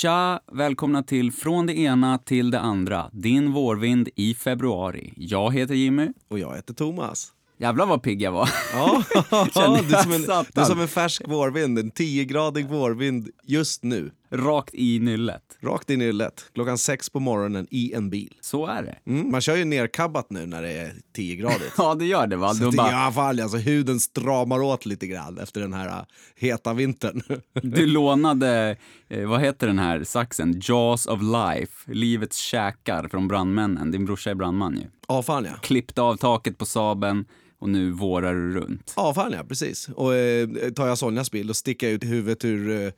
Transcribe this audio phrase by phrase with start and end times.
[0.00, 0.40] Tja!
[0.52, 3.10] Välkomna till Från det ena till det andra.
[3.12, 5.12] Din vårvind i februari.
[5.16, 6.08] Jag heter Jimmy.
[6.28, 7.32] Och jag heter Thomas.
[7.58, 8.50] Jävlar vad pigg jag var.
[8.72, 13.82] Ja, du, är som en, du är som en färsk vårvind, en 10-gradig vårvind just
[13.82, 14.10] nu.
[14.30, 15.42] Rakt i nyllet.
[15.60, 18.34] Rakt i nyllet, klockan sex på morgonen i en bil.
[18.40, 19.10] Så är det.
[19.10, 21.72] Mm, man kör ju nerkabbat nu när det är 10-gradigt.
[21.78, 22.54] Ja, det gör det va?
[22.54, 26.04] Så bara, I alla fall, alltså, huden stramar åt lite grann efter den här äh,
[26.36, 27.22] heta vintern.
[27.62, 28.76] Du lånade,
[29.08, 30.60] eh, vad heter den här saxen?
[30.64, 33.90] Jaws of Life, livets käkar från brandmännen.
[33.90, 34.84] Din brorsa är brandman ju.
[35.08, 35.54] Ja, fan ja.
[35.62, 37.24] Klippte av taket på Saben
[37.58, 38.92] och nu vårar du runt.
[38.96, 39.88] Ja, fan ja, precis.
[39.88, 42.92] Och eh, tar jag Sonjas bild och sticker ut huvudet ur eh,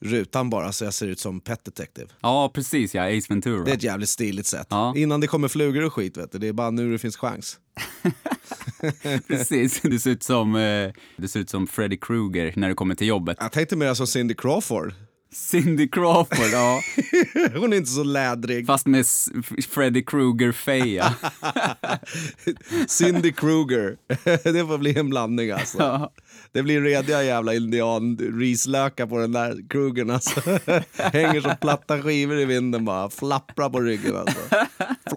[0.00, 2.08] rutan bara så jag ser ut som Pet Detective.
[2.20, 3.18] Ja, precis ja.
[3.18, 3.64] Ace Ventura.
[3.64, 4.66] Det är ett jävligt stiligt sätt.
[4.70, 4.94] Ja.
[4.96, 6.38] Innan det kommer flugor och skit, vet du.
[6.38, 7.58] det är bara nu det finns chans.
[9.26, 9.80] Precis.
[9.82, 13.06] Du ser ut som, eh, du ser ut som Freddy Krueger när du kommer till
[13.06, 13.36] jobbet.
[13.40, 14.94] Jag tänkte mer som Cindy Crawford.
[15.32, 16.80] Cindy Crawford, ja.
[17.54, 18.66] Hon är inte så lädrig.
[18.66, 19.06] Fast med
[19.70, 21.14] Freddy Krueger-feja.
[22.88, 23.96] Cindy Kruger.
[24.52, 25.78] det får bli en blandning alltså.
[25.78, 26.12] Ja.
[26.52, 30.40] Det blir rediga jävla indian-rislökar på den där Krugern alltså.
[30.96, 34.40] Hänger som platta skivor i vinden bara, flapprar på ryggen alltså.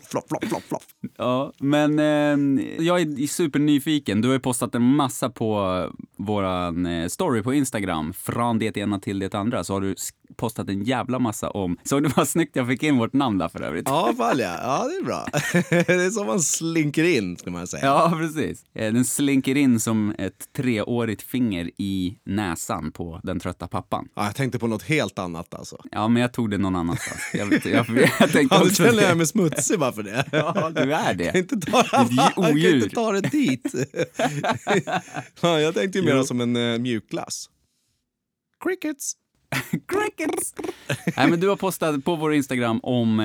[0.02, 0.84] Flopp, flopp, flopp, flopp.
[1.18, 4.22] Ja, men eh, jag är supernyfiken.
[4.22, 8.14] Du har ju postat en massa på våran eh, story på Instagram.
[8.14, 9.96] Från det ena till det andra så har du
[10.36, 11.78] postat en jävla massa om...
[11.84, 13.90] Såg du vad snyggt jag fick in vårt namn där för övrigt?
[13.90, 14.58] Ja, fall ja.
[14.62, 15.26] Ja, det är bra.
[15.70, 17.86] det är så man slinker in, ska man säga.
[17.86, 18.64] Ja, precis.
[18.76, 24.08] Eh, Den slinker in som ett treårigt finger i näsan på den trötta pappan.
[24.16, 25.78] Ja, jag tänkte på något helt annat alltså.
[25.92, 27.32] Ja, men jag tog det någon annanstans.
[27.34, 27.86] Jag, jag, jag,
[28.20, 30.26] jag tänkte Ja, du också känner jag mig smutsig bara för det.
[30.32, 31.38] Ja, du är Jag kan det.
[31.40, 31.86] inte ta,
[32.36, 33.74] jag kan inte ta det dit.
[35.42, 37.50] ja, jag tänkte ju mer som en uh, mjukglass.
[38.64, 39.14] Crickets.
[39.72, 40.54] Crickets!
[41.18, 43.20] Nej, men du har postat på vår Instagram om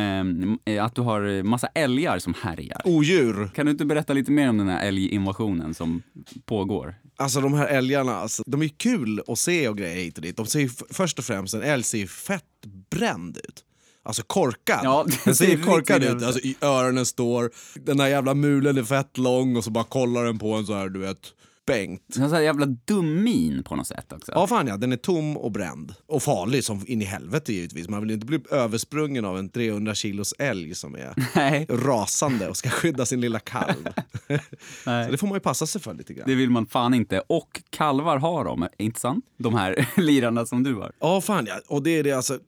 [0.64, 2.82] eh, att du har massa älgar som härjar.
[2.84, 3.50] Odjur.
[3.54, 6.02] Kan du inte berätta lite mer om den här älginvasionen som
[6.44, 6.94] pågår?
[7.16, 10.36] Alltså de här älgarna, alltså, de är kul att se och grejer hit och dit.
[10.36, 12.44] De ser ju först och främst, en älg ser ju fett
[12.90, 13.64] bränd ut.
[14.08, 14.80] Alltså korkad.
[14.82, 16.22] Ja, den ser korkad ut.
[16.22, 20.24] Alltså, i öronen står, den där jävla mulen är fett lång och så bara kollar
[20.24, 21.32] den på en så här, du vet,
[21.66, 22.02] Bengt.
[22.06, 24.32] Den har så här jävla dum min på något sätt också.
[24.34, 25.94] Ja fan ja, den är tom och bränd.
[26.06, 27.88] Och farlig som in i helvete givetvis.
[27.88, 32.48] Man vill ju inte bli översprungen av en 300 kilos älg som är Nej, rasande
[32.48, 33.88] och ska skydda sin lilla kalv.
[34.84, 36.28] Så det får man ju passa sig för lite grann.
[36.28, 37.20] Det vill man fan inte.
[37.26, 39.24] Och kalvar har de, inte sant?
[39.38, 40.92] De här lirarna som du har.
[41.00, 41.60] Ja, fan ja.
[41.66, 42.38] Och det är det alltså.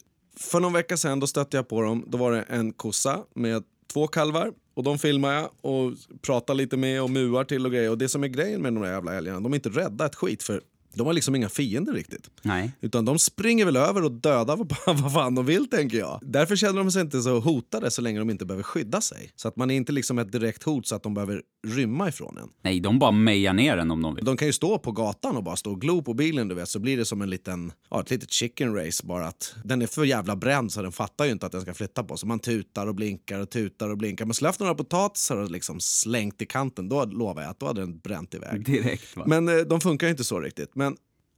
[0.40, 2.04] För någon vecka sedan då stötte jag på dem.
[2.06, 3.62] Då var det en kossa med
[3.92, 4.52] två kalvar.
[4.74, 5.92] Och de filmar jag och
[6.22, 7.90] pratar lite med och muar till och grejer.
[7.90, 10.14] Och det som är grejen med de där jävla älgarna, de är inte rädda ett
[10.14, 10.60] skit för
[10.94, 12.30] de har liksom inga fiender riktigt.
[12.42, 12.72] Nej.
[12.80, 14.56] Utan de springer väl över och dödar
[14.86, 16.20] vad, vad fan de vill tänker jag.
[16.22, 19.30] Därför känner de sig inte så hotade så länge de inte behöver skydda sig.
[19.36, 22.38] Så att man är inte liksom ett direkt hot så att de behöver rymma ifrån
[22.38, 22.48] en.
[22.62, 24.24] Nej, de bara mejar ner en om de vill.
[24.24, 26.68] De kan ju stå på gatan och bara stå och glo på bilen du vet
[26.68, 29.86] så blir det som en liten, ja, ett litet chicken race bara att den är
[29.86, 32.28] för jävla bränd så den fattar ju inte att den ska flytta på sig.
[32.28, 34.24] Man tutar och blinkar och tutar och blinkar.
[34.24, 37.80] Men haft några potatisar och liksom slängt i kanten då lovar jag att då hade
[37.80, 38.64] den bränt iväg.
[38.64, 39.24] Direkt va?
[39.26, 40.74] Men eh, de funkar ju inte så riktigt.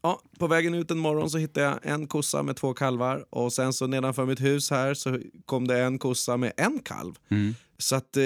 [0.03, 3.53] Ja, på vägen ut en morgon så hittade jag en kossa med två kalvar och
[3.53, 7.15] sen så nedanför mitt hus här så kom det en kossa med en kalv.
[7.29, 7.55] Mm.
[7.79, 8.23] Så att eh,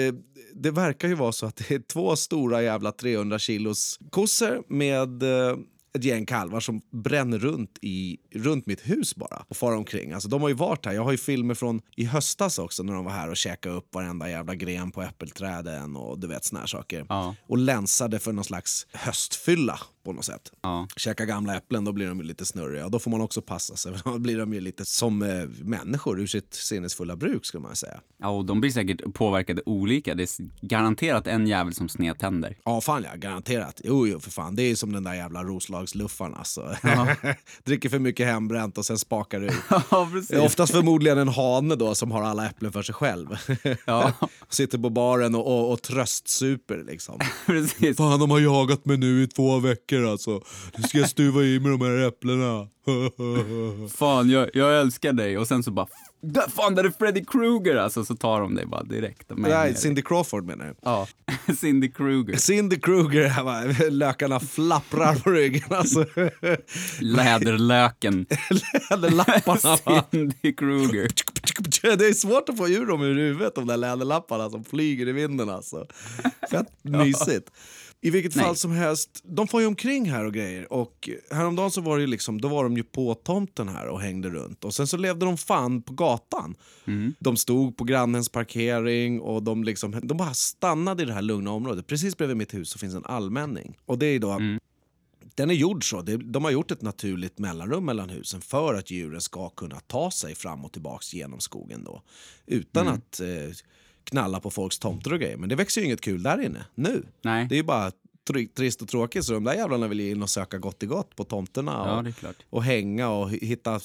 [0.53, 5.23] det verkar ju vara så att det är två stora jävla 300 kilos kossor med
[5.23, 5.57] eh,
[5.93, 10.11] ett gäng kalvar som bränner runt, i, runt mitt hus bara och far omkring.
[10.11, 10.93] Alltså, de har ju varit här.
[10.93, 13.95] Jag har ju filmer från i höstas också när de var här och käkade upp
[13.95, 17.05] varenda jävla gren på äppelträden och du vet såna här saker.
[17.09, 17.35] Ja.
[17.47, 20.51] Och länsade för någon slags höstfylla på något sätt.
[20.61, 20.87] Ja.
[20.97, 22.85] Käka gamla äpplen, då blir de lite snurriga.
[22.85, 25.43] Och då får man också passa sig, för då blir de ju lite som eh,
[25.61, 28.01] människor ur sitt sinnesfulla bruk skulle man säga.
[28.17, 30.15] ja, och de blir säkert påverkade olika.
[30.15, 32.57] Det är garanterat en jävel som sned tänder.
[32.63, 33.81] Ja, fan ja, garanterat.
[33.83, 34.55] Jo, jo, för fan.
[34.55, 36.75] Det är som den där jävla Roslagsluffaren alltså.
[37.63, 39.53] Dricker för mycket hembränt och sen spakar ut.
[39.91, 40.39] Ja, precis.
[40.39, 43.37] Oftast förmodligen en hane då som har alla äpplen för sig själv.
[43.85, 44.11] Ja,
[44.49, 47.19] Sitter på baren och, och, och tröstsuper liksom.
[47.45, 47.97] precis.
[47.97, 50.41] Fan, de har jagat mig nu i två veckor alltså.
[50.77, 52.67] Nu ska jag stuva i mig de här äpplena.
[53.95, 55.37] Fan, jag, jag älskar dig.
[55.37, 55.87] Och sen så bara,
[56.21, 58.05] "Där- fan där är Freddy Krueger alltså.
[58.05, 59.31] Så tar de dig bara direkt.
[59.35, 59.75] Nej, dig.
[59.75, 60.73] Cindy Crawford menar du?
[60.81, 61.07] Ja,
[61.57, 62.37] Cindy Krueger.
[62.37, 62.77] Cindy
[63.43, 66.05] va, lökarna flapprar på ryggen alltså.
[66.99, 68.25] Läderlöken.
[68.89, 70.03] Läderlapparna va.
[70.11, 71.07] Cindy Kruger.
[71.97, 75.11] Det är svårt att få ur dem ur huvudet, de där läderlapparna som flyger i
[75.11, 75.85] vinden alltså.
[76.51, 77.51] Fett mysigt.
[78.01, 78.45] I vilket Nej.
[78.45, 80.73] fall som helst, de får ju omkring här och grejer.
[80.73, 84.01] Och häromdagen så var det ju liksom, då var de ju på tomten här och
[84.01, 84.63] hängde runt.
[84.63, 86.55] Och sen så levde de fan på gatan.
[87.19, 91.51] De stod på grannens parkering och de, liksom, de bara stannade i det här lugna
[91.51, 91.87] området.
[91.87, 93.77] Precis bredvid mitt hus så finns en allmänning.
[93.85, 94.39] Och det är då,
[95.35, 96.01] den är gjord så.
[96.01, 100.35] De har gjort ett naturligt mellanrum mellan husen för att djuren ska kunna ta sig
[100.35, 102.01] fram och tillbaks genom skogen då.
[102.45, 103.27] Utan att eh,
[104.09, 105.37] knalla på folks tomter och grejer.
[105.37, 107.03] Men det växer ju inget kul där inne nu.
[107.21, 107.45] Nej.
[107.49, 107.91] Det är ju bara
[108.29, 109.25] tr- trist och tråkigt.
[109.25, 112.07] Så de där jävlarna vill ju in och söka gott i gott på tomterna och,
[112.21, 113.79] Ja, och hänga och hi- hitta...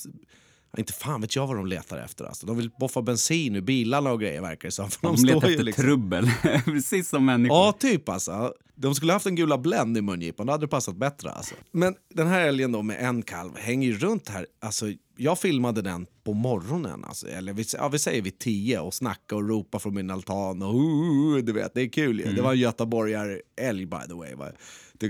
[0.78, 2.24] Inte fan vet jag vad de letar efter.
[2.24, 2.46] Alltså.
[2.46, 4.90] De vill boffa bensin ur bilarna och grejer verkar det som.
[4.90, 6.30] För De, står letar efter liksom- trubbel,
[6.64, 7.56] precis som människor.
[7.56, 8.54] Ja, typ alltså.
[8.74, 11.30] De skulle haft en gula Blend i mungipan, då hade det passat bättre.
[11.30, 11.54] Alltså.
[11.72, 14.46] Men den här älgen då med en kalv hänger ju runt här.
[14.60, 14.86] Alltså,
[15.16, 19.36] jag filmade den på morgonen, alltså, eller vi, ja, vi säger vid tio och snacka
[19.36, 20.62] och ropa från min altan.
[20.62, 22.32] Och, uh, du vet, det är kul ju.
[22.32, 24.34] Det var en göteborgare-älg by the way.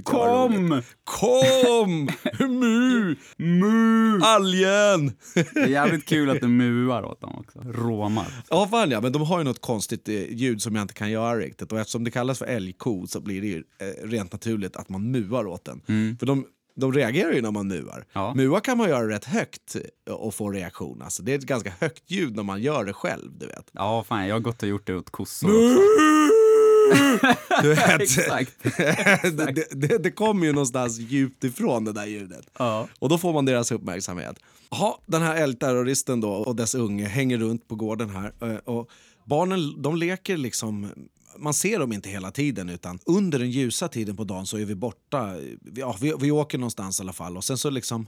[0.04, 0.82] Kom!
[1.04, 2.08] Kom!
[2.38, 3.16] Mu!
[3.37, 4.20] Mu!
[4.22, 5.12] Algen!
[5.34, 7.58] Det är jävligt kul att du muar åt dem också.
[7.58, 8.44] Råmar.
[8.50, 11.10] Ja, fan ja, men de har ju något konstigt eh, ljud som jag inte kan
[11.10, 11.72] göra riktigt.
[11.72, 15.10] Och eftersom det kallas för älgko så blir det ju eh, rent naturligt att man
[15.10, 15.81] muar åt den.
[16.19, 18.04] För de, de reagerar ju när man muar.
[18.12, 18.34] Ja.
[18.34, 19.76] Mua kan man göra rätt högt
[20.10, 21.02] och få reaktion.
[21.02, 23.70] Alltså, det är ett ganska högt ljud när man gör det själv, du vet.
[23.72, 25.78] Ja, fan, jag har gått och gjort det åt kossor också.
[27.62, 28.52] Du vet Exakt.
[29.22, 32.46] det, det, det, det kommer ju någonstans djupt ifrån det där ljudet.
[32.58, 32.88] Ja.
[32.98, 34.36] Och då får man deras uppmärksamhet.
[34.70, 38.32] Ja, den här älgterroristen då och dess unge hänger runt på gården här.
[38.40, 38.88] eh, Och
[39.24, 40.88] barnen de leker liksom,
[41.43, 44.65] man ser dem inte hela tiden utan under den ljusa tiden på dagen så är
[44.65, 45.37] vi borta.
[45.75, 48.06] Ja, vi, vi åker någonstans i alla fall och sen så liksom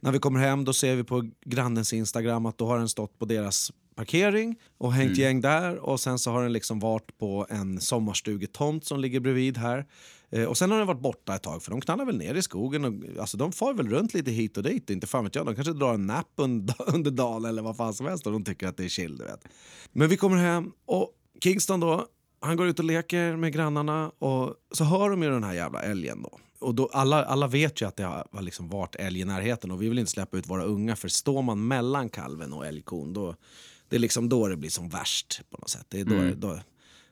[0.00, 3.18] när vi kommer hem då ser vi på grannens Instagram att då har den stått
[3.18, 7.46] på deras parkering och hängt gäng där och sen så har den liksom varit på
[7.50, 9.86] en sommarstugetomt som ligger bredvid här.
[10.30, 12.42] Eh, och sen har den varit borta ett tag för de knallar väl ner i
[12.42, 15.46] skogen och alltså de far väl runt lite hit och dit, inte fan vet jag.
[15.46, 18.44] De kanske drar en napp under, under dagen eller vad fan som helst och de
[18.44, 19.44] tycker att det är chill, du vet.
[19.92, 22.06] Men vi kommer hem och Kingston då,
[22.40, 25.82] han går ut och leker med grannarna och så hör de ju den här jävla
[25.82, 26.38] älgen då.
[26.60, 29.82] Och då alla, alla vet ju att det har liksom varit älg i närheten och
[29.82, 33.34] vi vill inte släppa ut våra unga för står man mellan kalven och älgkon då,
[33.88, 35.86] det är liksom då det blir som värst på något sätt.
[35.88, 36.60] Det är då, då,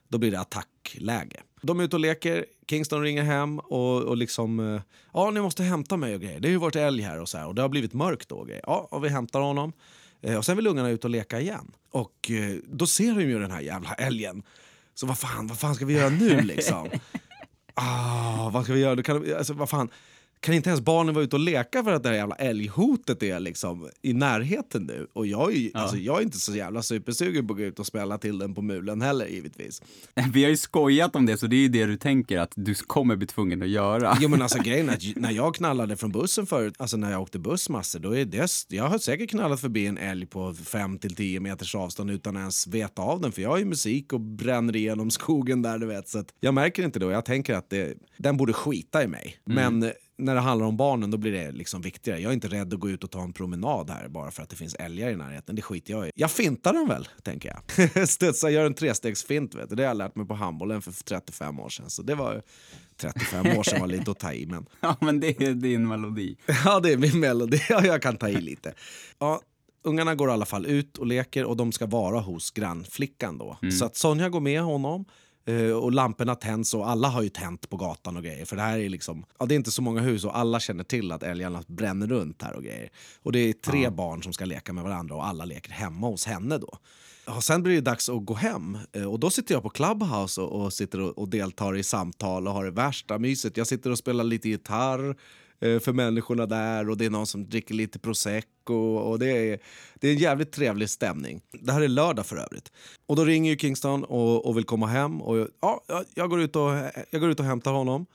[0.07, 1.39] då blir det attackläge.
[1.61, 4.81] De är ute och leker, Kingston ringer hem och, och liksom eh,
[5.13, 6.39] ja ni måste hämta mig och grejer.
[6.39, 8.35] Det har ju varit älg här och så här och det har blivit mörkt då
[8.35, 8.63] och grejer.
[8.67, 9.73] Ja, och vi hämtar honom.
[10.21, 11.71] Eh, och sen vill ungarna ut och leka igen.
[11.91, 14.43] Och eh, då ser de ju den här jävla älgen.
[14.99, 16.89] Så vad fan, vad fan ska vi göra nu liksom?
[17.79, 19.03] Ah, vad ska vi göra?
[19.03, 19.89] Kan, alltså, vad fan,
[20.39, 23.39] kan inte ens barnen vara ute och leka för att det här jävla älghotet är
[23.39, 25.07] liksom i närheten nu?
[25.13, 27.79] Och jag är, ju- alltså, jag är inte så jävla supersugen på att gå ut
[27.79, 29.81] och spela till den på mulen heller givetvis.
[30.33, 32.73] Vi har ju skojat om det, så det är ju det du tänker att du
[32.75, 34.17] kommer bli tvungen att göra.
[34.21, 37.21] Jo men alltså grejen är att när jag knallade från bussen förut, alltså när jag
[37.21, 40.99] åkte buss massor, då är det, jag har säkert knallat förbi en älg på 5
[40.99, 44.21] till 10 meters avstånd utan ens veta av den, för jag har ju musik och
[44.21, 46.07] bränner igenom skogen där du vet.
[46.09, 49.37] Så jag märker inte det och jag tänker att det, den borde skita i mig.
[49.45, 52.19] Men eh, när det handlar om barnen då blir det liksom viktigare.
[52.19, 54.49] Jag är inte rädd att gå ut och ta en promenad här bara för att
[54.49, 55.55] det finns älgar i närheten.
[55.55, 56.11] Det skiter jag i.
[56.15, 58.09] Jag fintar den väl, tänker jag.
[58.09, 59.75] Studsar, gör en trestegsfint, vet du.
[59.75, 61.89] Det har jag lärt mig på handbollen för 35 år sedan.
[61.89, 62.41] Så det var
[62.97, 66.35] 35 år sedan var lite att ta i, men Ja, men det är din melodi.
[66.65, 67.61] Ja, det är min melodi.
[67.69, 68.73] Ja, jag kan ta i lite.
[69.19, 69.41] Ja,
[69.83, 73.57] ungarna går i alla fall ut och leker och de ska vara hos grannflickan då.
[73.79, 75.05] Så att Sonja går med honom
[75.81, 78.45] och lamporna tänds och alla har ju tänt på gatan och grejer.
[78.45, 80.83] För det här är liksom, ja det är inte så många hus och alla känner
[80.83, 82.89] till att älgarna bränner runt här och grejer.
[83.23, 86.25] Och det är tre barn som ska leka med varandra och alla leker hemma hos
[86.25, 86.77] henne då.
[87.25, 90.41] Ja, sen blir det dags att gå hem eh, och då sitter jag på Clubhouse
[90.41, 93.57] och, och sitter och, och deltar i samtal och har det värsta myset.
[93.57, 95.15] Jag sitter och spelar lite gitarr eh,
[95.59, 99.59] för människorna där och det är någon som dricker lite prosecco och det är,
[99.95, 101.41] det är en jävligt trevlig stämning.
[101.51, 102.71] Det här är lördag för övrigt.
[103.05, 105.81] Och då ringer ju Kingston och, och vill komma hem och jag- ja,
[106.15, 106.69] jag, går ut och,
[107.09, 108.05] jag går ut och hämtar honom.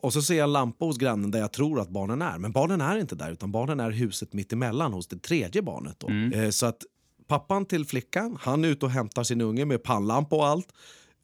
[0.00, 2.38] Och så ser jag en lampa hos grannen där jag tror att barnen är.
[2.38, 5.96] Men barnen är inte där, utan barnen är huset mitt emellan hos det tredje barnet.
[6.00, 6.08] Då.
[6.34, 6.82] Eh, så att
[7.26, 10.68] pappan till flickan, han är ute och hämtar sin unge med pannlampa och allt.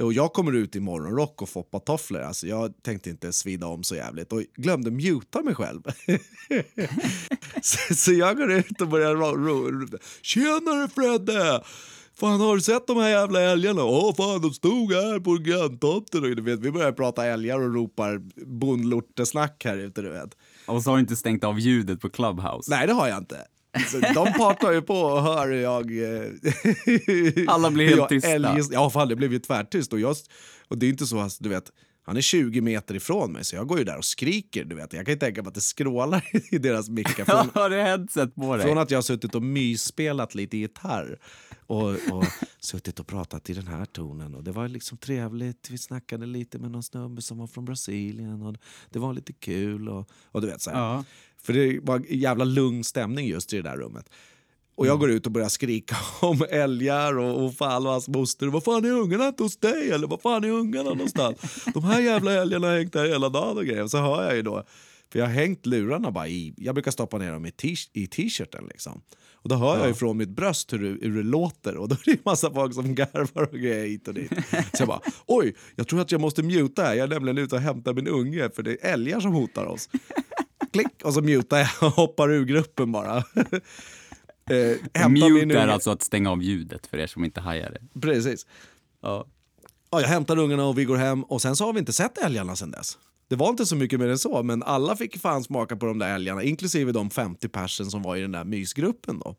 [0.02, 2.20] Och jag kommer ut i morgonrock och foppatofflor.
[2.20, 5.82] Alltså jag tänkte inte svida om så jävligt och glömde muta mig själv.
[7.62, 9.98] så, så jag går ut och börjar ro, ro, ro.
[10.22, 11.62] Tjenare Fredde!
[12.16, 13.84] Fan har du sett de här jävla älgarna?
[13.84, 16.24] Åh fan de stod här på granntomten.
[16.24, 20.36] Och du vet, vi börjar prata älgar och ropar bondlortesnack här ute du vet.
[20.66, 22.70] Och så har du inte stängt av ljudet på Clubhouse.
[22.70, 23.46] Nej det har jag inte.
[23.90, 25.99] Så de partar ju på och hör hur jag...
[25.99, 28.28] eh, Alla blir helt tysta.
[28.31, 29.93] älges- Ja, fan det blev ju tvärtyst.
[29.93, 30.16] Och, jag,
[30.69, 31.71] och det är inte så, alltså, du vet,
[32.07, 34.64] Han är 20 meter ifrån mig så jag går ju där och skriker.
[34.64, 34.93] Du vet.
[34.93, 37.25] Jag kan ju tänka mig att det skrålar i deras mickar.
[37.25, 38.66] Från, Har du headset på dig?
[38.66, 41.19] från att jag har suttit och mysspelat lite gitarr
[41.66, 42.25] och, och
[42.61, 44.35] suttit och pratat i den här tonen.
[44.35, 45.71] Och Det var liksom trevligt.
[45.71, 48.43] Vi snackade lite med någon snubbe som var från Brasilien.
[48.43, 48.57] Och
[48.90, 49.88] Det var lite kul.
[49.88, 50.78] Och, och du vet så här.
[50.78, 51.04] Ja.
[51.44, 54.10] För det var en jävla lugn stämning just i det där rummet.
[54.76, 58.46] Och jag går ut och börjar skrika om älgar och, och fan och hans moster.
[58.46, 59.90] Vad fan är ungarna inte hos dig?
[59.90, 61.64] Eller vad fan är ungarna någonstans?
[61.74, 63.86] De här jävla älgarna har hängt där hela dagen och grejer.
[63.86, 64.64] Så hör jag ju då,
[65.12, 67.46] för jag har hängt lurarna bara i, jag brukar stoppa ner dem
[67.92, 69.02] i t-shirten liksom.
[69.32, 72.04] Och då hör jag ju från mitt bröst hur hur det låter och då är
[72.04, 74.32] det en massa folk som garvar och grejer hit och dit.
[74.50, 76.94] Så jag bara, oj, jag tror att jag måste muta här.
[76.94, 79.88] Jag är nämligen ute och hämtar min unge för det är älgar som hotar oss.
[80.75, 83.25] Klick och så mutar jag och hoppar ur gruppen bara.
[84.50, 88.00] Eh, Mute är alltså att stänga av ljudet för er som inte hajar det.
[88.00, 88.47] Precis.
[89.02, 89.26] Ja.
[89.90, 92.19] Ja, jag hämtar ungarna och vi går hem och sen så har vi inte sett
[92.19, 92.99] älgarna sen dess.
[93.28, 95.99] Det var inte så mycket mer än så, men alla fick fan smaka på de
[95.99, 99.37] där älgarna, inklusive de 50 personer som var i den där mysgruppen då.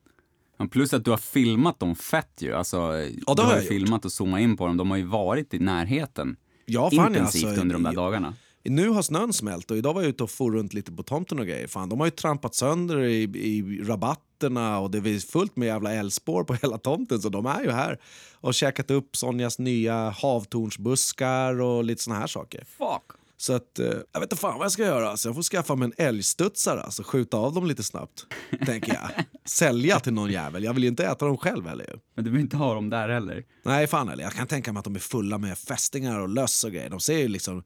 [0.57, 2.53] Ja, Plus att du har filmat dem fett ju.
[2.53, 4.77] Alltså, det du har har filmat och zoomat in på dem.
[4.77, 8.33] De har ju varit i närheten Ja, fan, intensivt alltså, under de där dagarna.
[8.69, 11.39] Nu har snön smält och idag var jag ute och for runt lite på tomten
[11.39, 11.67] och grejer.
[11.67, 15.93] Fan, de har ju trampat sönder i, i rabatterna och det är fullt med jävla
[15.93, 17.99] älgspår på hela tomten så de är ju här
[18.33, 22.65] och käkat upp Sonjas nya havtornsbuskar och lite såna här saker.
[22.77, 23.19] Fuck!
[23.37, 25.09] Så att, eh, jag vet inte fan vad jag ska göra.
[25.09, 28.25] Alltså, jag får skaffa mig en älgstudsare, alltså skjuta av dem lite snabbt.
[28.65, 29.25] tänker jag.
[29.45, 30.63] Sälja till någon jävel.
[30.63, 31.99] Jag vill ju inte äta dem själv heller.
[32.15, 33.43] Men du vill inte ha dem där heller.
[33.63, 34.23] Nej, fan heller.
[34.23, 36.89] Jag kan tänka mig att de är fulla med fästingar och löss och grejer.
[36.89, 37.63] De ser ju liksom...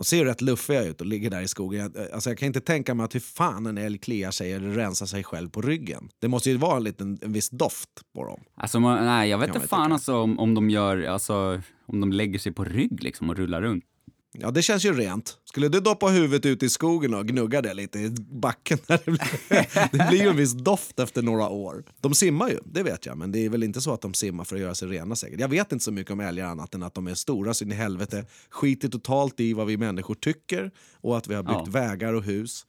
[0.00, 1.92] De ser ju rätt luffiga ut och ligger där i skogen.
[1.94, 4.70] Jag, alltså jag kan inte tänka mig att hur fan en älg kliar sig eller
[4.70, 6.08] rensar sig själv på ryggen.
[6.20, 8.40] Det måste ju vara en, liten, en viss doft på dem.
[8.54, 12.12] Alltså, man, nej, jag vet inte fan alltså om, om de gör, alltså, om de
[12.12, 13.84] lägger sig på rygg liksom och rullar runt.
[14.32, 15.36] Ja, det känns ju rent.
[15.44, 18.78] Skulle du doppa huvudet ut i skogen och gnugga det lite i backen?
[18.86, 21.84] Där det, blir, det blir ju en viss doft efter några år.
[22.00, 23.18] De simmar ju, det vet jag.
[23.18, 25.40] Men det är väl inte så att de simmar för att göra sig rena säkert.
[25.40, 27.72] Jag vet inte så mycket om älgar annat än att de är stora så in
[27.72, 28.24] i helvete.
[28.50, 30.70] Skiter totalt i vad vi människor tycker
[31.00, 31.80] och att vi har byggt Ja.
[31.80, 32.66] vägar och hus.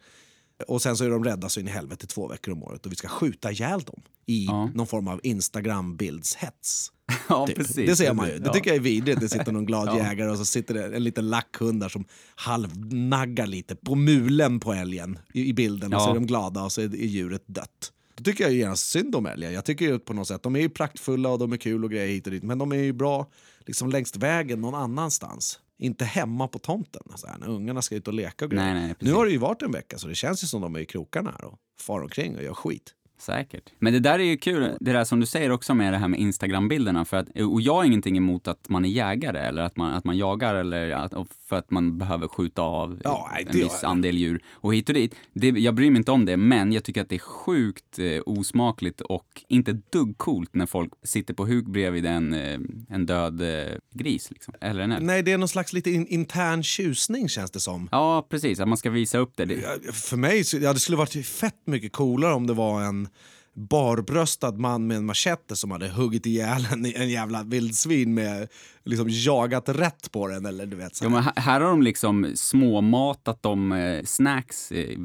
[0.67, 2.91] Och sen så är de rädda så in i helvete två veckor om året och
[2.91, 4.69] vi ska skjuta ihjäl dem i Ja.
[4.75, 6.91] någon form av Instagram-bildshets.
[7.29, 7.55] Ja, Typ.
[7.55, 7.75] precis.
[7.89, 8.37] Det ser man ju.
[8.39, 8.53] Det Ja.
[8.53, 9.19] tycker jag är vidrigt.
[9.19, 13.47] Det sitter någon glad jägare och så sitter det en liten lackhund där som halvnaggar
[13.47, 15.93] lite på mulen på älgen i, i bilden.
[15.93, 16.11] Och så Ja.
[16.11, 17.91] är de glada och så är, är djuret dött.
[18.15, 19.51] Då tycker jag ju genast synd om älgar.
[19.51, 21.91] Jag tycker ju på något sätt, de är ju praktfulla och de är kul och
[21.91, 22.43] grejer hit och dit.
[22.43, 23.27] Men de är ju bra
[23.65, 25.59] liksom längs vägen någon annanstans.
[25.81, 27.01] Inte hemma på tomten.
[27.15, 28.53] Så här, när ungarna ska ut och leka och.
[28.53, 30.75] Nej, nej, nu har det ju varit en vecka så det känns ju som de
[30.75, 32.93] är i krokarna här och far omkring och gör skit.
[33.19, 33.73] Säkert.
[33.79, 36.07] Men det där är ju kul, det där som du säger också med det här
[36.07, 37.05] med Instagram-bilderna.
[37.05, 40.03] För att, och jag har ingenting emot att man är jägare eller att man, att
[40.03, 41.13] man jagar eller att,
[41.51, 45.15] för att man behöver skjuta av Ja, en viss andel djur och hit och dit.
[45.34, 48.22] Det, jag bryr mig inte om det, men jag tycker att det är sjukt eh,
[48.25, 53.41] osmakligt och inte dugg coolt när folk sitter på huk bredvid en, eh, en död
[53.41, 54.53] eh, gris liksom.
[54.62, 55.05] Eller en älg.
[55.05, 57.89] Nej, det är någon slags lite in, intern tjusning känns det som.
[57.91, 58.60] Ja, precis.
[58.60, 59.46] Att man ska visa upp det.
[59.46, 63.08] det Ja, För mig ja, det skulle varit fett mycket coolare om det var en
[63.55, 68.48] barbröstad man med en machete som hade huggit ihjäl en, en jävla vildsvin med
[68.86, 70.46] liksom jagat rätt på den.
[70.46, 71.15] Eller du vet, så Ja, här.
[71.15, 74.98] men här- här har de liksom småmatat dem eh, snacks eh,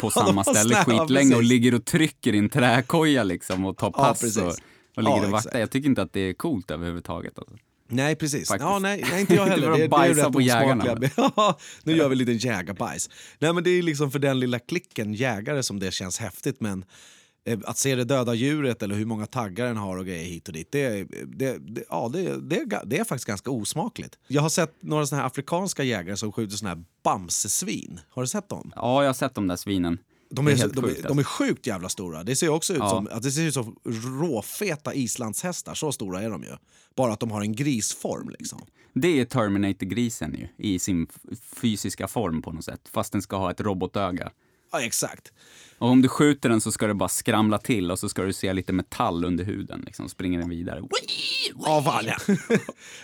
[0.00, 3.64] på Ja, samma ställe snä- ja, skitlänge och ligger och trycker i en träkoja liksom
[3.64, 4.36] och tar Ja, pass precis.
[4.42, 4.48] och,
[4.96, 5.58] och ligger Ja, och vaktar.
[5.58, 7.38] Jag tycker inte att det är coolt överhuvudtaget.
[7.38, 7.54] Alltså.
[7.88, 8.48] Nej, precis.
[8.48, 8.64] Faktiskt.
[8.70, 9.66] Ja, nej, nej, inte jag heller.
[9.66, 10.84] Det, att det är rätt på jägarna.
[11.16, 13.10] Ja, nu gör vi lite jägarbajs.
[13.38, 16.60] Nej, men det är liksom för den lilla klicken jägare som det känns häftigt.
[16.60, 16.84] Men
[17.64, 20.54] att se det döda djuret eller hur många taggar den har och grejer hit och
[20.54, 24.18] dit, det, är- det, det, ja, det, det, det är faktiskt ganska osmakligt.
[24.28, 28.00] Jag har sett några såna här afrikanska jägare som skjuter såna här bamsesvin.
[28.10, 28.72] Har du sett dem?
[28.76, 29.98] Ja, jag har sett de där svinen.
[30.30, 31.08] De är, är de, sjukt, alltså.
[31.08, 32.22] de är sjukt jävla stora.
[32.24, 32.90] Det ser också ut Ja.
[32.90, 33.76] som, att det ser ut som
[34.20, 35.74] råfeta islandshästar.
[35.74, 36.50] Så stora är de ju.
[36.96, 38.28] Bara att de har en grisform.
[38.38, 38.60] Liksom.
[38.92, 41.06] Det är Terminator-grisen ju, i sin
[41.60, 42.80] fysiska form på något sätt.
[42.92, 44.30] Fast den ska ha ett robotöga.
[44.74, 45.32] Ja, exakt.
[45.78, 48.32] Och om du skjuter den så ska det bara skramla till och så ska du
[48.32, 49.82] se lite metall under huden.
[49.86, 50.82] Liksom, springer den vidare.
[51.64, 52.16] Ja, fan ja.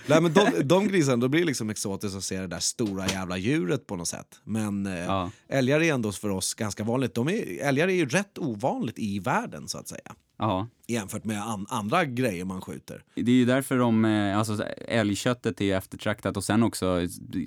[0.07, 3.07] Nej, men de, de grisarna, då blir det liksom exotiskt att se det där stora
[3.07, 4.41] jävla djuret på något sätt.
[4.45, 5.31] Men eh, Ja.
[5.49, 7.15] älgar är ändå för oss ganska vanligt.
[7.15, 10.15] De är, älgar är ju rätt ovanligt i världen så att säga.
[10.39, 10.69] Ja.
[10.87, 13.03] Jämfört med an, andra grejer man skjuter.
[13.15, 17.01] Det är ju därför de, eh, alltså älgköttet är eftertraktat och sen också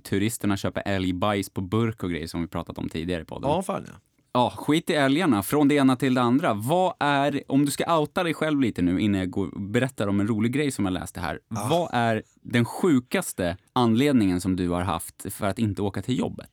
[0.03, 3.49] turisterna köper älgbajs på burk och grejer som vi pratat om tidigare på podden.
[3.49, 3.93] Ja, fan ja.
[4.35, 6.53] Ja, skit i älgarna, från det ena till det andra.
[6.53, 10.19] Vad är, om du ska outa dig själv lite nu innan jag går, berättar om
[10.19, 11.39] en rolig grej som jag läste här.
[11.49, 11.69] Ah.
[11.69, 16.49] Vad är den sjukaste anledningen som du har haft för att inte åka till jobbet?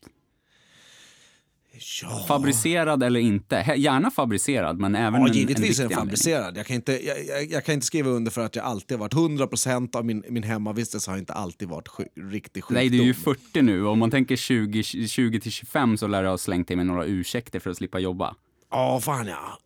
[2.03, 2.25] Ja.
[2.29, 3.65] Fabricerad eller inte?
[3.77, 6.57] Gärna fabricerad, men även Ja, en, givetvis en är den fabricerad.
[6.57, 9.09] Jag kan, inte, jag, jag, jag kan inte skriva under för att jag alltid har
[9.09, 12.75] varit 100% av min, min hemmavistelse har inte alltid varit sjuk, riktig sjukdom.
[12.75, 16.23] Nej, du är ju 40 nu om man tänker 20, 20 till 25 så lär
[16.23, 18.35] du ha slängt dig med några ursäkter för att slippa jobba.
[18.71, 19.59] Ja, fan ja.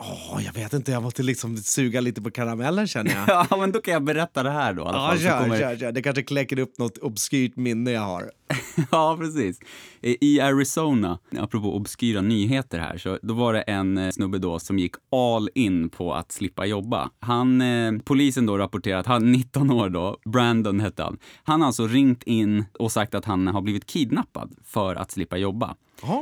[0.00, 3.46] Åh, jag vet inte, jag måste liksom suga lite på karamellen känner jag.
[3.50, 4.82] Ja, men då kan jag berätta det här då.
[4.82, 5.92] i alla Ja, fall, kör, kommer- kör, kör.
[5.92, 8.30] Det kanske kläcker upp något obskyrt minne jag har.
[8.90, 9.60] Ja, precis.
[10.02, 14.78] I Arizona, apropå obskyra nyheter här, så då var det en eh, snubbe då som
[14.78, 17.10] gick all in på att slippa jobba.
[17.20, 21.66] Han, eh, polisen då rapporterar att han, 19 år då, Brandon hette han, han har
[21.66, 25.74] alltså ringt in och sagt att han har blivit kidnappad för att slippa jobba.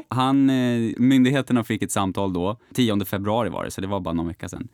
[0.08, 4.14] Han, eh, myndigheterna fick ett samtal då, 10 februari var det, så det var bara
[4.14, 4.68] någon vecka sedan.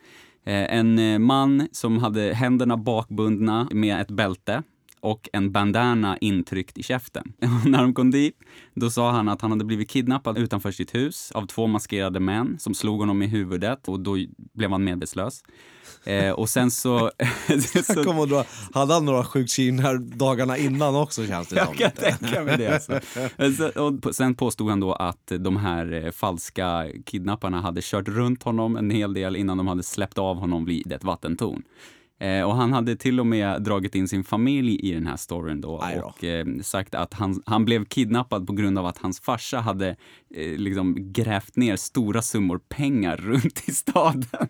[0.45, 4.63] Eh, en eh, man som hade händerna bakbundna med ett bälte
[5.01, 7.33] och en bandana intryckt i käften.
[7.39, 8.39] Och när de kom dit,
[8.75, 12.59] då sa han att han hade blivit kidnappad utanför sitt hus av två maskerade män
[12.59, 14.17] som slog honom i huvudet och då
[14.53, 15.43] blev han medvetslös.
[16.05, 17.11] Eh, och sen så...
[17.85, 21.75] Så att dra, hade han några sjukskrivningar dagarna innan också känns det som.
[21.79, 22.75] jag kan tänka mig det.
[22.75, 23.81] Alltså.
[23.81, 28.77] Och sen påstod han då att de här eh, falska kidnapparna hade kört runt honom
[28.77, 31.63] en hel del innan de hade släppt av honom vid ett vattentorn.
[32.21, 35.61] Eh, och han hade till och med dragit in sin familj i den här storyn
[35.61, 39.61] då och eh, sagt att han, han blev kidnappad på grund av att hans farsa
[39.61, 39.97] hade
[40.35, 44.49] eh, liksom grävt ner stora summor pengar runt i staden.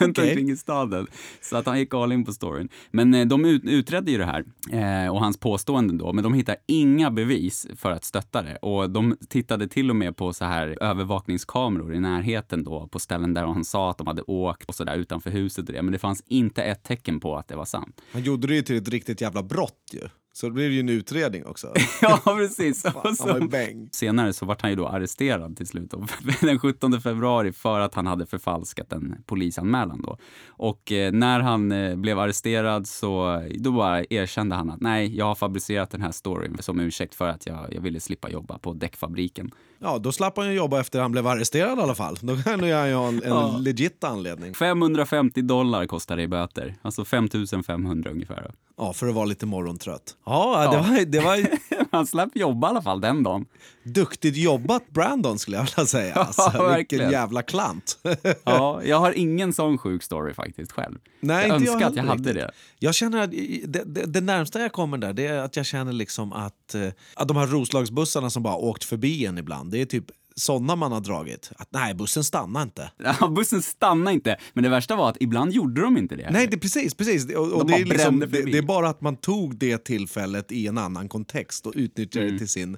[0.00, 0.30] Runt okej.
[0.30, 1.06] omkring i staden.
[1.40, 2.68] Så att han gick all in på storyn.
[2.90, 6.34] Men eh, de ut, utredde ju det här eh, och hans påståenden då, men de
[6.34, 8.56] hittar inga bevis för att stötta det.
[8.56, 13.34] Och de tittade till och med på så här övervakningskameror i närheten då, på ställen
[13.34, 15.82] där han sa att de hade åkt och så där utanför huset och det.
[15.82, 18.00] Men det fanns inte ett tecken på att det var sant.
[18.12, 20.08] Han gjorde det ju till ett riktigt jävla brott ju.
[20.32, 21.74] Så det blev ju en utredning också.
[22.02, 22.82] ja, precis.
[22.82, 23.48] Fan, så-.
[23.92, 26.06] Senare så vart han ju då arresterad till slut då,
[26.40, 30.18] den 17 februari för att han hade förfalskat en polisanmälan då.
[30.48, 35.26] Och eh, när han eh, blev arresterad så då bara erkände han att nej, jag
[35.26, 38.72] har fabricerat den här storyn som ursäkt för att jag, jag ville slippa jobba på
[38.72, 39.50] däckfabriken.
[39.82, 42.16] Ja, då slapp han ju jobba efter han blev arresterad i alla fall.
[42.20, 43.56] Då kan ju han ju ha en, en Ja.
[43.58, 44.54] legit anledning.
[44.54, 48.42] 550 dollar kostar det i böter, alltså 5500 ungefär.
[48.42, 48.50] Då.
[48.84, 50.16] Ja, för att vara lite morgontrött.
[50.26, 51.46] Ja, det var, det var
[51.92, 53.46] Han slapp jobba i alla fall den dagen.
[53.84, 56.14] Duktigt jobbat Brandon skulle jag vilja säga.
[56.30, 57.10] Alltså, vilken verkligen.
[57.10, 57.98] jävla klant.
[58.44, 60.98] Ja, jag har ingen sån sjuk story faktiskt själv.
[61.20, 62.50] Nej, jag inte jag önskar att jag hade det.
[62.78, 65.92] Jag känner att det, det, det närmsta jag kommer där det är att jag känner
[65.92, 69.86] liksom att, eh, att de här Roslagsbussarna som bara åkt förbi en ibland, det är
[69.86, 70.04] typ
[70.36, 71.50] sådana man har dragit.
[71.56, 72.90] Att nej, bussen stannar inte.
[73.20, 76.30] Ja, bussen stannade inte, men det värsta var att ibland gjorde de inte det.
[76.30, 76.94] Nej, det, precis.
[76.94, 77.34] precis.
[77.34, 79.84] Och, och De det, är bara liksom, det, det är bara att man tog det
[79.84, 82.34] tillfället i en annan kontext och utnyttjade Mm.
[82.34, 82.76] det till sin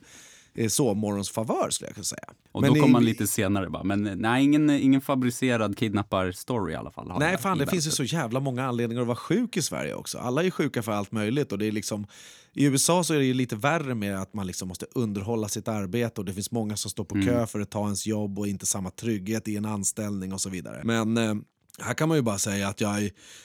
[0.69, 2.25] sovmorgons favör skulle jag kunna säga.
[2.53, 6.73] Och Men då kom i- man lite senare bara, men nej, ingen, ingen fabricerad kidnappar-story
[6.73, 7.13] i alla fall.
[7.19, 8.11] Nej, fan, det finns ju bältet.
[8.11, 10.19] så jävla många anledningar att vara sjuk i Sverige också.
[10.19, 11.53] Alla är sjuka för allt möjligt.
[11.53, 12.07] Och det är liksom,
[12.53, 15.69] I USA så är det ju lite värre med att man liksom måste underhålla sitt
[15.69, 17.27] arbete och det finns många som står på Mm.
[17.27, 20.51] kö för att ta ens jobb och inte samma trygghet i en anställning och så
[20.51, 20.81] vidare.
[20.85, 21.35] Men eh,
[21.81, 23.03] här kan man ju bara säga att jag,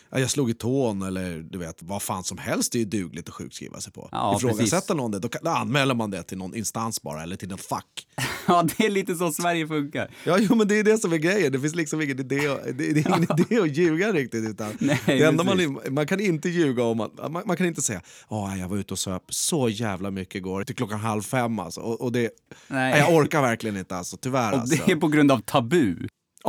[0.09, 3.29] ja, jag slog i tån eller du vet, vad fan som helst är ju dugligt
[3.29, 4.09] att sjukskriva sig på.
[4.11, 4.95] Ja, Ifrågasätter precis.
[4.95, 7.57] någon det, då, kan, då anmäler man det till någon instans bara eller till en
[7.57, 8.07] fack.
[8.49, 10.11] Ja, det är lite så Sverige funkar.
[10.23, 11.51] Ja, jo, men det är det som är grejen.
[11.51, 14.49] Det finns liksom ingen idé, det, det är ingen idé att ljuga riktigt.
[14.49, 17.81] Utan Nej, det enda man, man kan inte ljuga om att, man, man kan inte
[17.81, 21.59] säga att jag var ute och söp så jävla mycket igår till klockan halv fem.
[21.59, 21.81] Alltså.
[21.81, 22.29] Och, och det,
[22.67, 22.99] nej.
[22.99, 24.51] Jag orkar verkligen inte alltså, tyvärr.
[24.51, 24.83] Och Alltså.
[24.85, 25.95] det är på grund av tabu.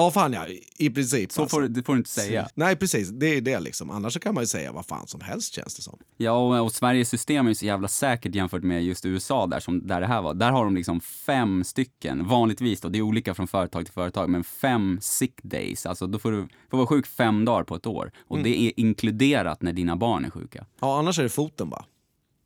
[0.01, 1.33] Ja, fan ja, i- princip.
[1.33, 1.57] Så alltså.
[1.57, 2.49] får, det får du inte säga.
[2.55, 3.09] Nej, precis.
[3.09, 3.91] Det är det liksom.
[3.91, 5.99] Annars så kan man ju säga vad fan som helst känns det som.
[6.17, 9.61] Ja, och, och Sveriges system är ju så jävla säkert jämfört med just USA där,
[9.61, 10.35] som, där det här var.
[10.35, 14.31] Där har de liksom fem stycken, vanligtvis då, det är olika från företag till företag,
[14.31, 15.87] men fem sick days.
[15.87, 18.13] Alltså då får du får vara sjuk fem dagar på ett år.
[18.19, 18.51] Och Mm.
[18.51, 20.67] det är inkluderat när dina barn är sjuka.
[20.81, 21.85] Ja, annars är det foten bara.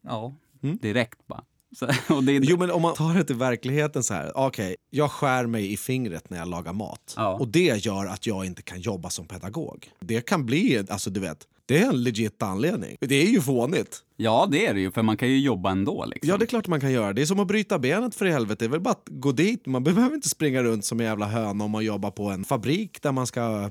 [0.03, 0.35] Ja.
[0.61, 1.45] Direkt bara.
[1.79, 4.33] Så, och det är, Jo, men om man tar det till verkligheten så här.
[4.35, 7.15] Okej, jag skär mig i fingret när jag lagar mat.
[7.17, 7.35] Ja.
[7.35, 9.91] Och det gör att jag inte kan jobba som pedagog.
[10.01, 12.97] Det kan bli, alltså du vet, det är en legit anledning.
[13.01, 13.99] Det är ju fånigt.
[14.17, 16.29] Ja, det är det ju, för man kan ju jobba ändå liksom.
[16.29, 17.13] Ja, det är klart man kan göra.
[17.13, 18.65] Det är som att bryta benet för i helvete.
[18.65, 19.67] Det är väl bara att gå dit.
[19.67, 23.03] Man behöver inte springa runt som en jävla höna om man jobbar på en fabrik
[23.03, 23.71] där man ska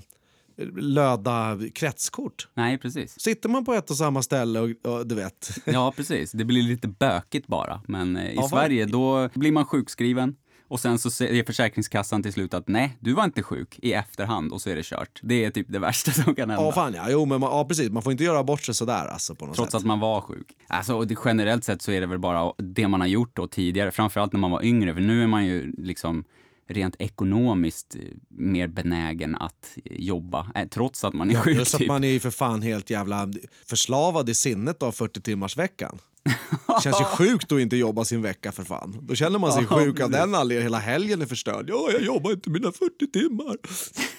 [0.75, 2.47] löda kretskort.
[2.53, 3.19] Nej, precis.
[3.19, 5.57] Sitter man på ett och samma ställe och, och du vet.
[5.65, 6.31] Ja, precis.
[6.31, 7.81] Det blir lite bökigt bara.
[7.87, 10.35] Men eh, i Ja, Sverige, då blir man sjukskriven
[10.67, 14.51] Och sen så säger Försäkringskassan till slut att nej, du var inte sjuk i efterhand
[14.51, 15.19] och så är det kört.
[15.23, 16.65] Det är typ det värsta som kan hända.
[16.65, 17.05] Ja, fan ja.
[17.09, 17.89] Jo, men man, ja, precis.
[17.91, 19.79] Man får inte göra bort sig sådär alltså, på något Trots sätt.
[19.79, 20.47] att man var sjuk.
[20.67, 23.47] Alltså, och det, generellt sett så är det väl bara det man har gjort då
[23.47, 26.23] tidigare, framförallt när man var yngre, för nu är man ju liksom
[26.73, 31.55] rent ekonomiskt eh, mer benägen att jobba, eh, trots att man är sjuk.
[31.55, 31.87] Plus att typ.
[31.87, 33.29] man är ju för fan helt jävla
[33.65, 35.99] förslavad i sinnet av 40 timmars veckan.
[36.83, 38.97] känns ju sjukt att inte jobba sin vecka för fan.
[39.01, 40.63] Då känner man sig Ja, sjuk av den anledningen.
[40.63, 41.65] Hela helgen är förstörd.
[41.69, 43.57] Ja, jag jobbar inte mina 40 timmar.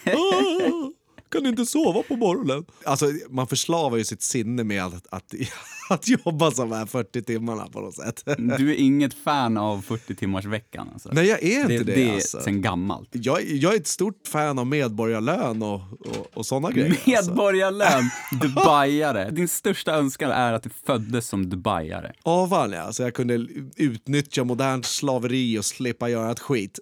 [0.04, 0.92] Ah,
[1.32, 2.64] kan inte sova på morgonen.
[2.84, 5.34] Alltså, man förslavar ju sitt sinne med att, att,
[5.90, 8.22] att jobba de här 40 timmarna på något sätt.
[8.58, 11.10] Du är inget fan av 40 timmars veckan alltså.
[11.12, 11.94] Nej, jag är inte det.
[11.94, 12.40] det är alltså.
[12.40, 13.08] sen gammalt.
[13.12, 17.16] jag, jag är ett stort fan av medborgarlön och, och, och såna grejer.
[17.16, 17.30] Alltså.
[17.30, 19.30] Medborgarlön, dubaiare.
[19.30, 22.12] Din största önskan är att du föddes som dubaiare.
[22.24, 22.92] Ja, fan ja.
[22.92, 23.34] Så jag kunde
[23.76, 26.78] utnyttja modernt slaveri och slippa göra ett skit.